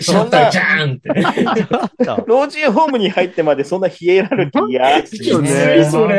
[0.00, 2.04] シャッターじゃーんって。
[2.04, 2.24] と。
[2.26, 6.18] 老人ホームに入ってまでそんなヒエラルキーや、いいよねいそれ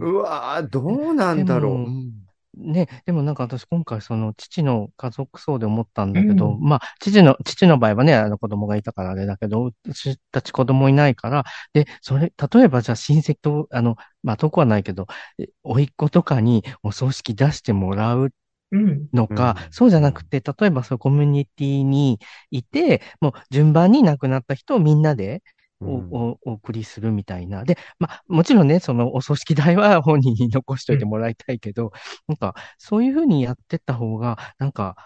[0.00, 2.13] うわぁ、どうなんだろう。
[2.56, 15.06] ね、でもなんか私今回その父の家族葬で思ったんだけど、うまあ、父の、父の場合はね、あの子供がいたからあれだけど、私たち子供いないから、で、それ、例えばじゃあ親戚と、あの、まあ、遠くはないけど、
[15.38, 18.30] え甥っ子とかにお葬式出してもらう
[18.72, 19.08] うん。
[19.12, 22.18] のか、うんそうじゃなくて、例えばそうコミュニティに
[22.50, 25.42] いて、もう順番に亡くなった人をみんなで
[25.80, 27.64] お、おお送りするみたいな。
[27.64, 31.92] で、まあ、もちろんね、そのお葬式代は本人に残しといてもらいたいけど、
[32.28, 34.96] なんか、そういうふうにやってった方が、なんか、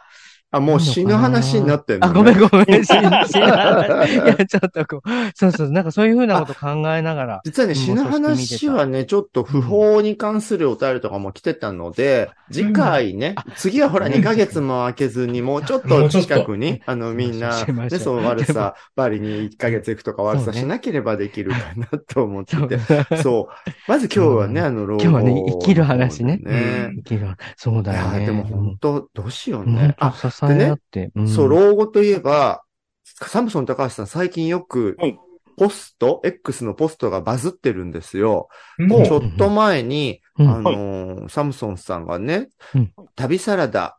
[0.51, 2.11] あ、もう死ぬ話になってんの、ね。
[2.11, 3.37] あ、ごめんごめん、死ぬ、話。
[3.37, 7.41] いや、ちょっとこう、そうそう、なんかそういうふうなこと考えながら。
[7.45, 22.79] 実はね、うん死ぬ話はね、ちょっと不法に関するお便りとかも来てたので、次回ね、次はほらうん2ヶ月も空けずに、もうちょっと 近くに、あの、みんな、 ね、その悪さ、バリに1ヶ月行くとか悪さしなければできるかなと思ってそうて。
[23.23, 23.71] そう。
[23.87, 28.21] まず今日はね、あの、老後今日はね生きる話ねね生きるそういだよね。
[28.21, 29.95] や、でも本当、どうしよううん、ね。
[29.99, 31.11] あ、支え合って。
[31.15, 31.29] うん。
[31.29, 32.63] そう、老後といえば、
[33.05, 35.19] サムソン高橋さん最近よくはい、
[35.57, 38.49] ポスト、X のポストがバズってるんですよ。
[38.79, 38.85] う。
[38.85, 40.49] んちょっと前に、うん。
[40.49, 43.98] あのーサムソンさんがねうん、旅サラダ、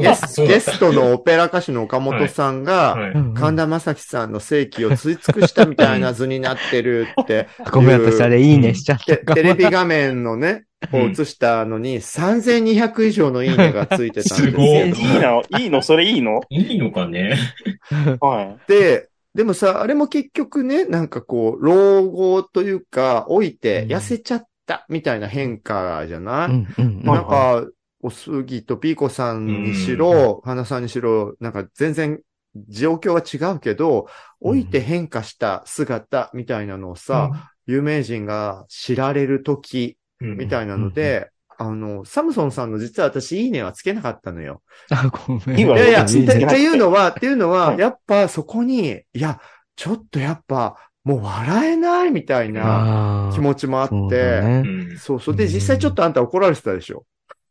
[0.00, 2.96] ゲスゲストのオペラ歌手の岡本さんが、
[3.34, 9.16] 神田正輝さんの世紀を吸い尽くしたみたいな図になってるって、 ごめん、私あれいいねしちゃった。
[9.16, 14.90] て テレビ画面のね、を映したのに、3200以上のいいねがついてたんですすごよい。
[14.90, 15.80] いいのいいの？
[15.82, 16.40] それいいの？
[16.50, 17.36] いいのかね？
[18.20, 18.70] はい。
[18.70, 27.02] で、でもさ、あれも結局ね、なんかこう、老後というか、老いて痩せちゃったみたいな変化じゃない、うんうんうん。
[27.04, 27.64] なんか、
[28.02, 32.20] おすぎとピーコさんにしろ、花さんにしろ、なんか全然
[32.68, 34.08] 状況は違うけど、
[34.40, 44.62] 老いて変化した姿みたいなのをさ、有名人が知られる時うん、みたいなので、あの、サムソンさんの実は私いいねはつけなかったのよ。
[44.90, 45.58] あ、ごめん。
[45.58, 47.80] いやいや、っていうのは、っていうのは、うん。
[47.80, 49.40] やっぱそこに、いや、
[49.76, 54.62] ちょっとやっぱ、もう笑えないみたいな気持ちもあっそうだて、ね。
[54.64, 55.36] うんそうそう。
[55.36, 57.04] で、実際ちょっとあんた怒られてたでしょ。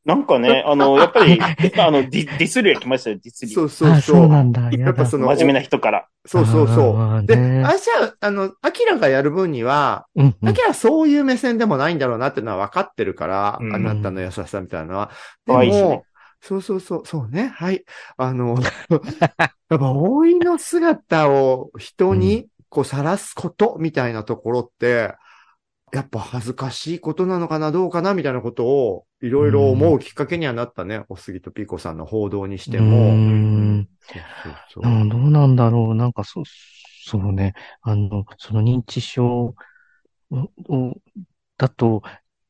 [0.03, 1.39] なんかね、 あの、やっぱり、
[1.79, 3.51] あの、ディディスりが来ましたよ、ディスり。
[3.51, 4.15] そうそうあ、そう。
[4.17, 4.71] そうなんだ。
[4.71, 6.07] やっぱその、真面目な人から。
[6.25, 7.25] そうそうそう。
[7.25, 15.11] で、ねあ、じゃあ、あの、アキラがやる分には、うんうんアキラはそういう目線でもないんだろうなっていうのは分かってるから、うんあなたの優しさみたいなのは。
[15.45, 16.03] でも、
[16.41, 17.53] そうそうそう、そうね。
[17.55, 17.83] はい。
[18.17, 18.57] あの、
[18.89, 19.29] やっ
[19.69, 25.15] ぱ老いの姿を人にこう晒すことみたいなところって、
[25.93, 31.03] やっぱ恥ずかしいことなのかな、どうかな、みたいなことをいろいろ思うきっかけにはなったね。
[31.09, 33.13] おすぎとピーコさんの報道にしてうも。
[33.13, 35.95] んそうそうそううんどうなんだろう。
[35.95, 36.43] なんか、そ、
[37.05, 37.53] そうね。
[37.81, 39.55] あの、その認知症を、
[40.69, 40.95] を
[41.57, 42.01] だと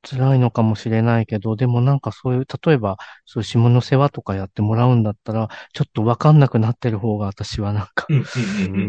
[0.03, 8.07] 辛いのかもしれないけど、でもなんかそういう、例えば、そういう下の世話とかやってもらうんだったら、ちょっとわかんなくなってる方が私はなんか、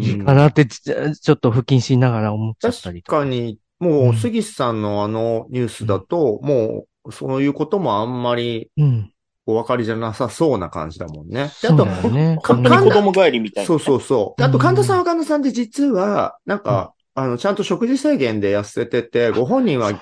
[0.00, 3.18] いいかなって、ちちょっと不謹慎ながら思っちゃったりとか。
[3.18, 9.12] 確かに、もう、杉さんのあのニュースだと、もう、そういうこともあんまりうん。
[9.44, 11.50] お分かりじゃなさそうな感じだもんね。
[11.62, 12.38] でそうあと、ね。
[12.40, 13.66] か本当に子供帰りみたいな。
[13.66, 14.40] そうそうそう。
[14.40, 19.92] であと、うん神田さんは神田さんで実は、なんか、あの、ちゃんと食事制限で痩せてて、ご本人は。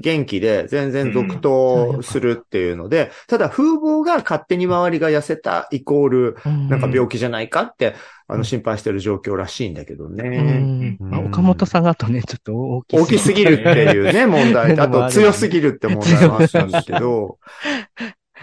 [0.00, 7.94] 元気で全然続投するっていうので、ただ風貌が勝手に周りが痩せたイコール、なんか病気じゃないかって、
[8.28, 10.28] あの、心配してる状況らしいんだけどうね。
[10.28, 10.96] ん。
[10.98, 14.78] まあ岡本さんがあとね、ちょっと大き大きすぎるっていうね、問題。
[14.80, 17.38] あと強すぎるって問題もあったんだけど、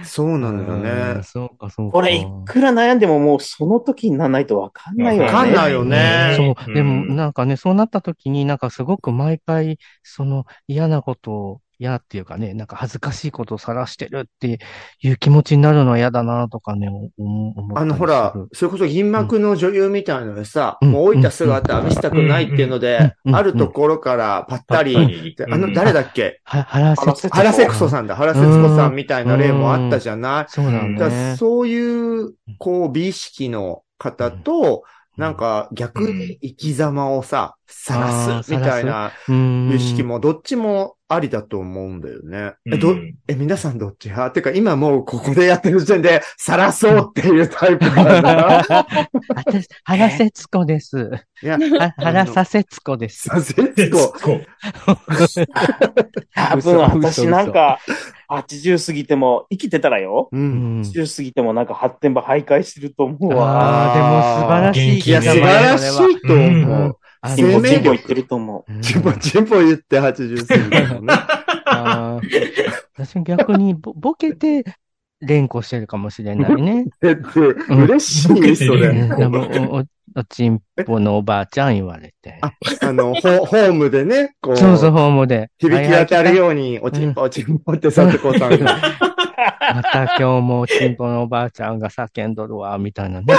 [0.05, 1.23] そうなのようんね。
[1.23, 1.93] そうか、そうか。
[1.93, 5.27] これ、いくら悩んでももうその時にならないとわかんないよね。
[5.27, 6.73] わかんないよねそう。
[6.73, 14.59] でも、うんなんかね、そうなった時になんかすごく毎回、その嫌なことを、嫌っていうかね、なんか恥ずかしいことを晒してるって
[15.01, 16.87] いう気持ちになるのは嫌だなとかね、
[17.17, 26.39] 思あの、ほら、それこそ銀幕の女優みたいなのでさ、うんもう老いた姿見せたくないっていうので、うんあるところからぱったり、あの、誰だっけ？
[26.43, 28.15] は、原節子原節子さんだ。
[28.15, 30.51] 原節子さんみたいな例もあったじゃない？
[30.51, 31.35] そうだだからね。
[31.37, 34.83] そういう、こう、美意識の方と、
[35.17, 42.53] なんか逆に生き様をさ、晒すみたいな意識もどっちもありだと思うんだよね。
[42.65, 44.33] え、どうん、え、皆さんどっち派？
[44.33, 48.63] てか今もうここでやってる時点で、晒そうっていうタイプなんだな。
[49.35, 51.11] 私、原節子です。
[51.43, 53.27] いや、は原さ節子です。
[53.27, 54.13] させつこ。
[54.21, 54.45] こう。
[56.33, 57.79] 多分私なんか、
[58.29, 60.29] 80過ぎても、生きてたらよ。
[60.31, 60.37] う。
[60.37, 60.81] うんん。
[60.81, 63.51] 80過ぎてもなんか発展場徘徊してると思うわ。
[63.51, 66.97] ああ、でも素晴らしいいや、素晴らしいと思う。
[67.21, 68.71] あチンポンポ言ってると思う。
[68.71, 71.13] うんチンポチンポ言って80過ぎたもんね。
[71.65, 72.51] あー
[72.97, 74.63] 私逆にボボケて
[75.21, 76.85] 連呼してるかもしれないね。
[77.03, 77.39] えっと、
[77.69, 78.89] 嬉しい、それ。
[79.69, 79.83] おお
[80.13, 82.39] おちんぽのおばあちゃん言われて。
[82.41, 85.49] ああの、ホホームでね、こう、そうそう、ホームで。
[85.59, 86.35] 響き当たるう。
[86.35, 88.77] ように、おちんぽおちんぽってさてこさんが。
[89.73, 93.33] また今日もおちんぽのおばあちゃんが叫んどるわ、みたいなね。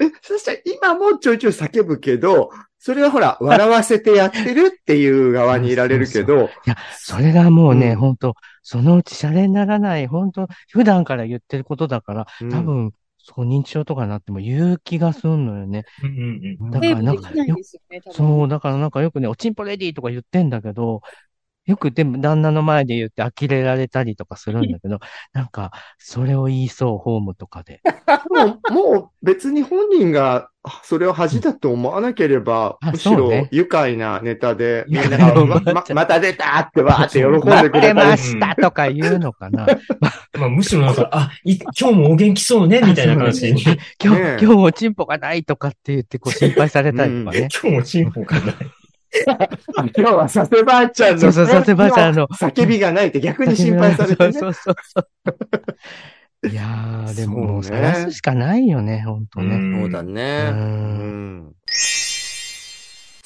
[0.00, 15.84] え、そしたら今もちょいちょい叫ぶけど、それはほら、笑わせてやってるっていう側にいられるけど、 いや、それがもうね、うん本当そのうちシャレにならない、本当普段から言ってることだから、うん多分、そう、認知症とかになっても言う気がすんのよね。
[16.02, 16.70] うんうんうん。
[16.70, 17.30] だからなんか、
[18.12, 21.02] そう、だからなんかよくね、おちんぽレディーとか言ってんだけど、
[21.70, 24.98] よくでも旦那の前で言って呆れられたりとかするんだけど、
[25.32, 27.80] なんか、それを言いそう、ホームとかで。
[28.28, 39.66] もう、もう別に本人があそれを恥だと思わなければ、あむしろ愉快なネタで、みんなが、まままた出たってわーって喜んでくれたりましたとか言うのかな。
[40.38, 43.62] まあ、むしろなんか、あ、い今日もお元気そうね、みたいな感じに。
[44.02, 47.48] 今日、ねえ今日おちんぽがないとかって言ってこう心配されたりとかね。
[47.62, 48.54] 今日もチンポがない。
[49.96, 54.32] 今日は佐世ばあちゃんの、そうそう佐世ばあちゃんの叫びがないって逆に心配されてね。
[54.32, 56.48] そうそうそう。
[56.48, 59.56] いやー、でももう探すしかないよね、ほんとね。
[59.56, 60.52] んそうだね。
[60.54, 61.54] う。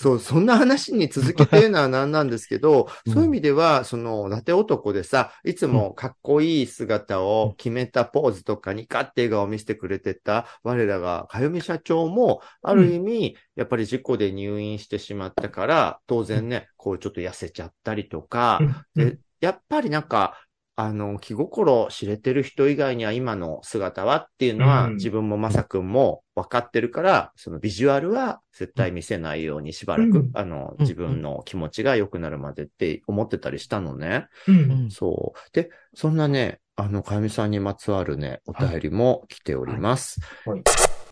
[0.04, 3.12] そう、そんな話に続けてるのは何なんですけど、うん。
[3.14, 18.60] そういう意味では、その、ラテ男でさ、いつもかっこいい姿を決めたポーズとかにガッて笑顔を見せてくれてた我らが、かよみ社長も、ある意味、やっぱり事故で入院してしまったから、当然ね、こうちょっと痩せちゃったりとか、
[18.94, 20.38] で、やっぱりなんか、
[20.76, 34.26] あの、気心知れてる人以外には今の姿はっていうのは、うん自分もまさくんも分かってるから、そのビジュアルは絶対見せないようにしばらく、うんあの、うん自分の気持ちが良くなるまでって思ってたりしたのね。
[34.48, 35.38] うんうんそう。
[35.52, 40.20] で、そんなね、あの、かゆみさんにまつわるね、お便りも来ております。
[40.44, 40.62] はいはい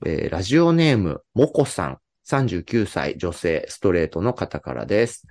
[0.04, 5.26] えーラジオネーム、もこさん、39歳女性ストレートの方からです。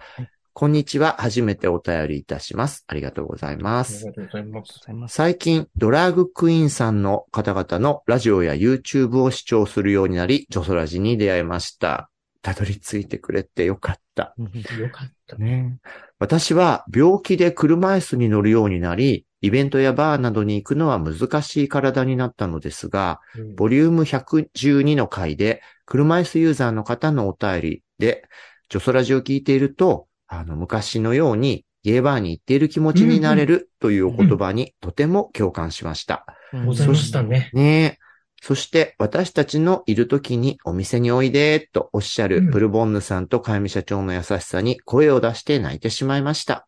[0.53, 1.15] はいこんにちは。
[1.17, 2.83] 初めてお便りいたします。
[2.87, 4.05] ありがとうございまありす。
[4.05, 5.15] がとうございます。
[5.15, 12.09] 最近、ドラッグクイーンさんの方々のラジオや YouTube を視聴するようになり、ジョソラジに出会いました。
[12.41, 14.33] たどり着いてくれてよかった。
[14.37, 15.37] うんよかった。
[15.37, 15.77] ね。
[16.19, 28.25] 私は病気で車椅子に乗るようになり、イベントやバーなどに行くのは難しい体になったのですが、うんボリューム112の回で、車椅子ユーザーの方のお便りで、
[28.69, 36.25] ジョソラジを聞いていると、あの、昔のように、ゲーバーに行っている気持ちになれるというお言葉にとても共感しました。
[36.53, 37.49] うんございましたね。
[37.53, 37.97] ねえ。
[38.43, 46.65] そして、私たちのいる時にお店においでとおっしゃるうんプルボンヌさんとかゆみ社長の優しさに声を出して泣いてしまいました。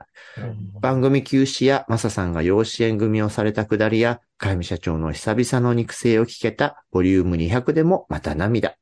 [0.81, 8.76] 番組休止やマサさんが養子縁組をされたくだりや、かゆみ社長の久々の肉声を聞けたボリューム200でもまた涙。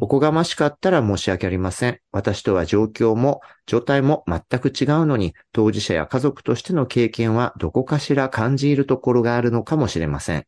[0.00, 2.00] おこがましかったら申し訳ありません。
[2.12, 10.46] 私とは状況も状態も全く違うのに、当事者や家族としての経験はどこかしら感じるところがあるのかもしれません。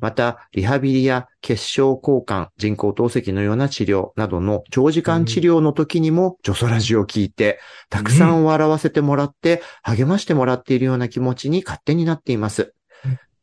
[0.00, 7.58] また、リハビリや結晶交換、人工透析のような治療などの長時間治療の時にも、ジョソラジを聞いて、
[7.90, 12.74] たくさん笑わせてもらって、励ましてもらっているような気持ちに勝手になっています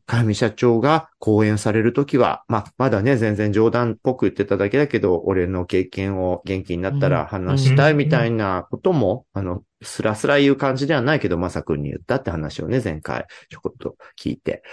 [0.08, 0.18] うん。
[0.18, 14.64] かみ社長が講演されるときは、まあ、まだね、全然冗談っぽく言ってただけだけど、俺の経験を元気になったら話したいみたいなことも、あの、スラスラ言う感じではないけど、まさくんに言ったって話をね、前回ちょこっと聞いて。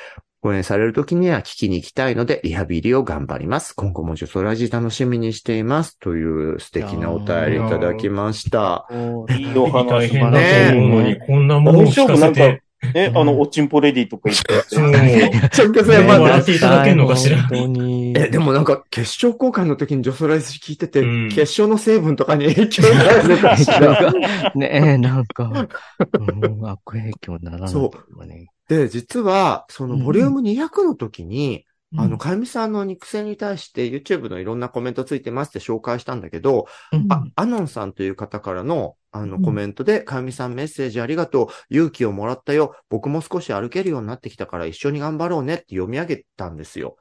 [0.43, 3.75] 講演されるときには聞きに行きたいので、リハビリを頑張ります。
[3.75, 5.97] 今後もジョソラジ楽しみにしています。
[6.01, 8.89] という素敵なお便りいただきました。
[9.31, 12.63] いいお話大変だと思うのに、こんなものを聞かせて。
[12.95, 14.63] え、あの、おちんぽレディとか言って。
[14.69, 14.91] そう。
[14.91, 16.21] 直線まで。
[16.23, 18.13] 笑っていただけるのかしら本当に。
[18.17, 24.13] え、でもなんか、決勝交換の時にジョソラジ聞いてて、うん決勝の成分とかに影響があるのかしら。
[24.55, 28.29] ねえ、なんか、うん、悪影響にならないそう。
[28.69, 31.65] で、実は、その、うんボリューム200の時に、
[31.97, 41.49] あの、うんかゆみさんの肉声に対して YouTube のいろんなコメントついてますって紹介したんだけど、うんあ、アノンさんという方からの、あの、うんコメントで、かゆみさんメッセージありがとう。
[41.71, 42.75] 勇気をもらったよ。
[42.89, 46.97] 僕も少し歩けるようになってきたから一緒に頑張ろうねって読み上げたんですよ。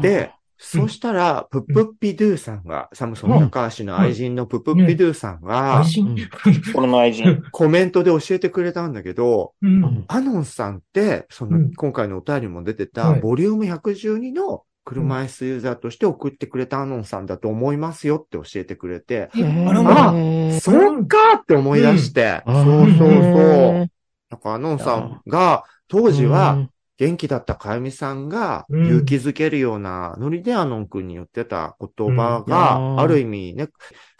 [0.00, 5.78] で、そしたら、プップッピドゥさんが、サムソン高橋の愛人のプップッピドゥさんが
[6.86, 7.42] の愛人。
[7.50, 10.04] コメントで教えてくれたんだけど、うん。
[10.08, 11.74] アノンさんって、その、うん。
[11.74, 13.20] 今回のお便りも出てた、はい。
[13.20, 19.66] ボリューム112の車椅子ユーザーとして送ってくれたアノンさんだと思いますよって教えてくれて、ええ
[20.56, 22.64] あそうかって思い出して、うん。
[22.64, 23.08] そうそうそう。
[23.08, 23.90] へ
[24.30, 28.84] なんかアノンさんが、当時はうん元気だったかゆみさんがうん。
[28.86, 32.50] 勇気づけるようなノリでアノン君に言ってた言葉うん。
[32.50, 33.68] が、ある意味ね、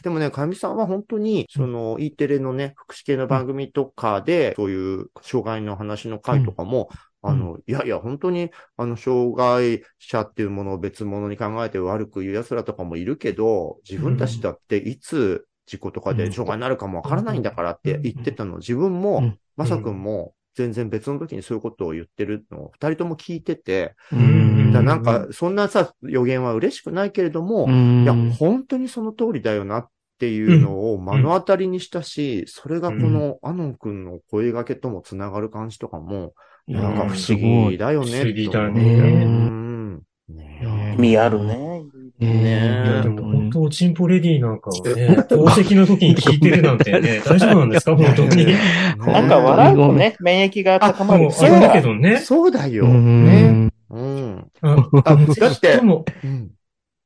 [0.03, 6.89] でもね、かゆみさんは本当に、その、E テレのね、福祉系の番組とかで、そういう障害の話の回とかも、
[7.23, 7.31] うん。
[7.31, 36.35] あの、いやいや、本当に、あの、障害者っていうものを別物に考えて悪く言う奴らとかもいるけど、自分たちだっていつ事故とかで障害になるかもわからないんだからって言ってたの、自分うもん、まさくんも、全然別の時にそういうことを言ってるのを二人とも聞いてて、うんだなんか、そんなさ、予言は嬉しくないけれども、うんいや、本当にその通りだよなっていうのを目の当たりにしたし、それがこのアノン君の声掛けともつながる感じとかも、
[36.67, 38.11] なんか不思すごい議だよね。
[38.11, 40.03] 不思議だねうん。
[40.29, 41.74] ね意味あるね。
[42.21, 42.51] ねいね
[42.97, 47.97] や、でも本当、チンポレディなんかはね、透析の時に聞いてるなんて ね、大丈夫なんですか？
[47.97, 48.47] 本当に。
[48.47, 48.59] ね
[48.99, 51.31] なんか笑うとね、免疫が高まる。
[51.33, 52.19] そう、だけどね。
[52.19, 52.85] そうだよ。
[52.85, 53.71] うんね。
[53.91, 54.47] うん。
[54.63, 55.81] ああ、だって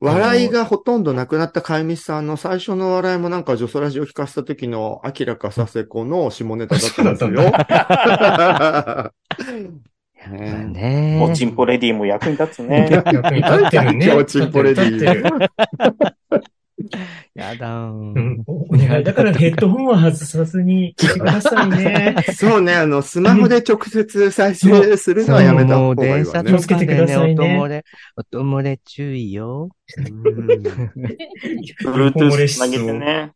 [0.01, 7.53] 笑いがほとんどなくなったかゆみさんの最初の笑いもなんかジョソラジを聞かせた時の明らかさせ子の下ネタだったんですよ。
[10.29, 12.89] ねねおちんぽレディも役に立つね。
[12.93, 14.07] 役に立ってるね。
[14.07, 15.49] 今日チンポレディ
[17.35, 18.45] やだん。
[18.47, 19.05] お願い。
[19.05, 22.17] だからヘッドホンは外さずに聞いてくださいね。
[22.35, 26.49] そうね、あの、スマホで直接再生するのはやめた方がいいわね電車と。
[26.49, 27.85] 気をつけてかでね、くださいね音漏れ、
[28.17, 29.71] 音漏れ注意よ。
[29.97, 33.33] うんブルートゥースつなげてね。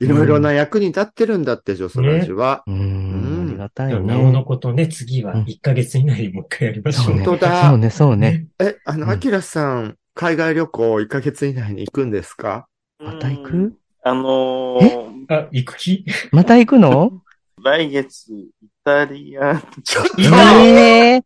[0.00, 2.62] いろいろな役に立ってるんだって、ジョソラジは。
[2.66, 3.29] ううん
[3.60, 4.44] がたいなおのね。
[4.44, 7.14] ことね、次は1ヶ月以内にもう一回やりましょそう。
[7.14, 7.68] 本当だ。
[7.68, 8.46] そうね、そうね。
[8.58, 9.10] え、あの、うん。
[9.12, 12.66] アキラさん、海外旅行1ヶ月以内に行くんですか？
[12.98, 13.70] また行うん。
[13.70, 16.04] くあのー、あ、行く気？
[16.32, 17.12] また行くの？
[17.62, 18.50] 来月、イ
[18.84, 20.20] タリア、ちょっと。
[20.20, 21.22] いいええ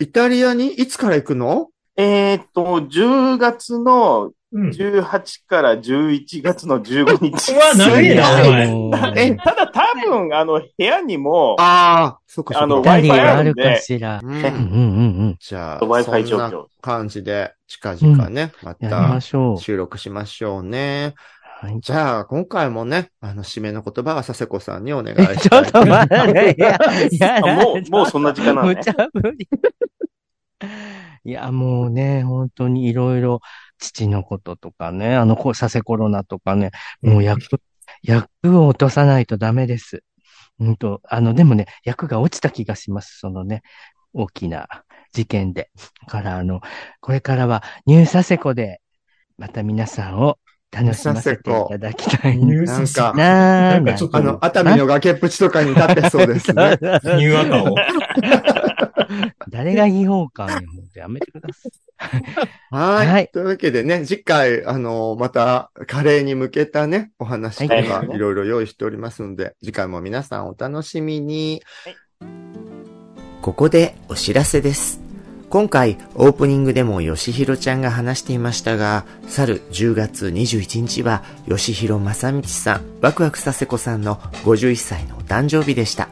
[0.00, 0.68] イタリアに？
[0.68, 1.68] いつから行くの？
[1.98, 4.32] えーっと、10月のうん。
[4.54, 7.52] 18から11月の15日。
[7.52, 12.64] うわ長いなお前え ただ多分、あの、部屋にも、ああ、そっかそっか。
[12.64, 14.20] あの Wi-Fi はあるかしら。
[14.22, 14.48] うんうんうんう
[15.30, 19.58] んじゃあ、Wi-Fi そんな状況感じで、近々ね、またしょう。
[19.58, 21.14] 収録しましょうね。
[21.60, 21.80] はい。
[21.80, 25.64] じゃあ、今回もね、あの、締めの言葉は佐世子さんにお願いしちょっ。
[25.72, 26.78] と待って、いや、
[27.10, 28.74] いやあもう、もうそんな時間なのね。
[28.76, 29.48] 無茶ぶり。
[31.26, 33.40] いや、もうね、本当にいろいろ、
[33.78, 36.70] 父のこととかね、あの、こさせコロナとかね、
[37.02, 37.60] もう役、
[38.02, 38.28] 役
[38.60, 40.04] を落とさないとダメです。
[40.60, 43.18] うんと、あの、でもね、役が落ちた気がします。
[43.18, 43.62] そのね、
[44.12, 44.68] 大きな
[45.12, 45.70] 事件で。
[46.06, 46.60] だから、あの、
[47.00, 48.80] これからは、ニューサセコで、
[49.36, 50.38] また皆さんを
[50.70, 53.78] 楽しませていただきたいニューなんかスな。
[53.80, 56.70] んかちょっとあの、熱海の崖っぷちとかに立ってそうですね。
[56.80, 57.74] ニューアカを。
[59.48, 60.54] 誰が違法感よ。
[60.74, 61.72] ほんとやめてください。
[62.70, 63.06] はい。
[63.06, 71.62] はいというわけでね、次回、あの、また、カレーに向けたね、お話はいがいろいろ用意しておりますので、次回も皆さんお楽しみに。
[73.42, 75.00] ここでお知らせです。
[75.48, 86.08] 今回、オープニングでもよしひろちゃんが話していましたが、去る10月21日は、よしひろまさみちさん、ワクワクさせこさんの51歳のお誕生日でした。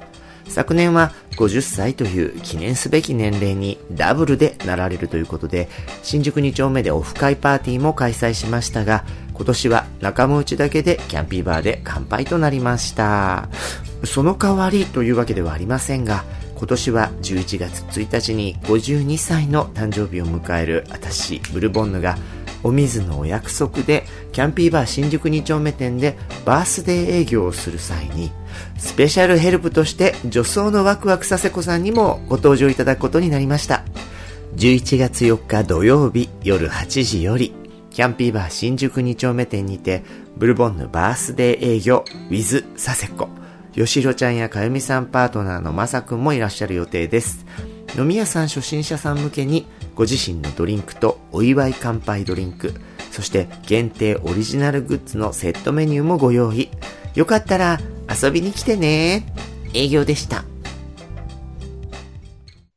[0.48, 5.68] 昨年は50歳という記念すべき年齢にダブルでなられるということで、
[6.02, 13.48] 新宿2丁目でオフ会パーティーも開催しましたが、今年は仲間内だけでキャンピーバーで乾杯となりました。
[14.04, 16.24] その代わりというわけではありませんが、
[16.56, 22.16] 今年は11月1日に52歳の誕生日を迎える私、ブルボンヌが、
[22.62, 26.16] お水のお約束で、キャンピーバー新宿2丁目店で
[26.46, 28.30] バースデー営業をする際に、
[28.78, 33.84] スペシャルヘルプとして女装のワクワクさせ子さんにもご登場いただくことになりました。
[34.56, 37.52] 11月4日土曜日夜8時より、
[37.90, 40.02] キャンピーバー新宿2丁目店にて、
[40.36, 43.28] ブルボンヌバースデー営業 with サセコ。
[43.74, 47.44] 吉弘ちゃんやかゆみさんパートナーのまさくんもいらっしゃる予定です。
[47.98, 52.74] 飲み屋さん初心者さん向けに、ご自身のドリンクとお祝い乾杯ドリンク、
[53.10, 56.68] そして限定オリジナルグッズのセットメニューもご用意。
[57.14, 57.78] よかったら
[58.22, 59.24] 遊びに来てね。
[59.72, 60.44] 営業でした。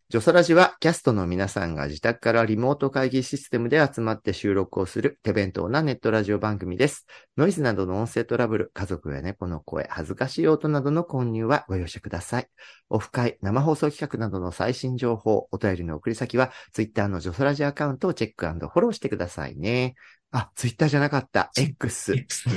[0.09, 7.05] ジョソラジはキャストの皆さんが自宅からリモート会議システムで集まって収録をする手弁当なネットラジオ番組です。
[7.35, 12.47] ノイズなどの音声トラブル、家族や猫の声、恥ずかしい音などの混入はご容赦ください。
[12.89, 19.95] オフ会、生放送企画などの最新情報、お便りの送り先は、ツイッターのジョソラジアカウントをチェックフォローしてくださいね。
[20.31, 21.51] あ、ツイッターじゃなかった。
[21.57, 22.13] X。
[22.13, 22.49] X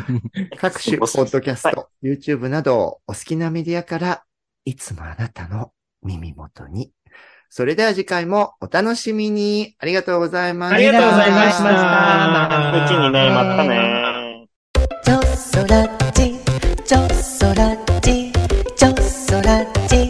[0.58, 4.24] 各種、ポッドキャスト、はい、YouTube など、お好きなメディアから、
[4.64, 5.72] いつもあなたの
[6.02, 6.92] 耳元に。
[7.48, 9.76] それでは次回もお楽しみに。
[9.78, 10.76] ありがとうございました。
[10.76, 12.84] ありがとうございました。
[12.84, 14.48] うちにね、またね。
[15.04, 16.34] ちょっそらっち、
[16.84, 18.32] ちょっそらっち、
[18.74, 20.03] ちょっそらっち。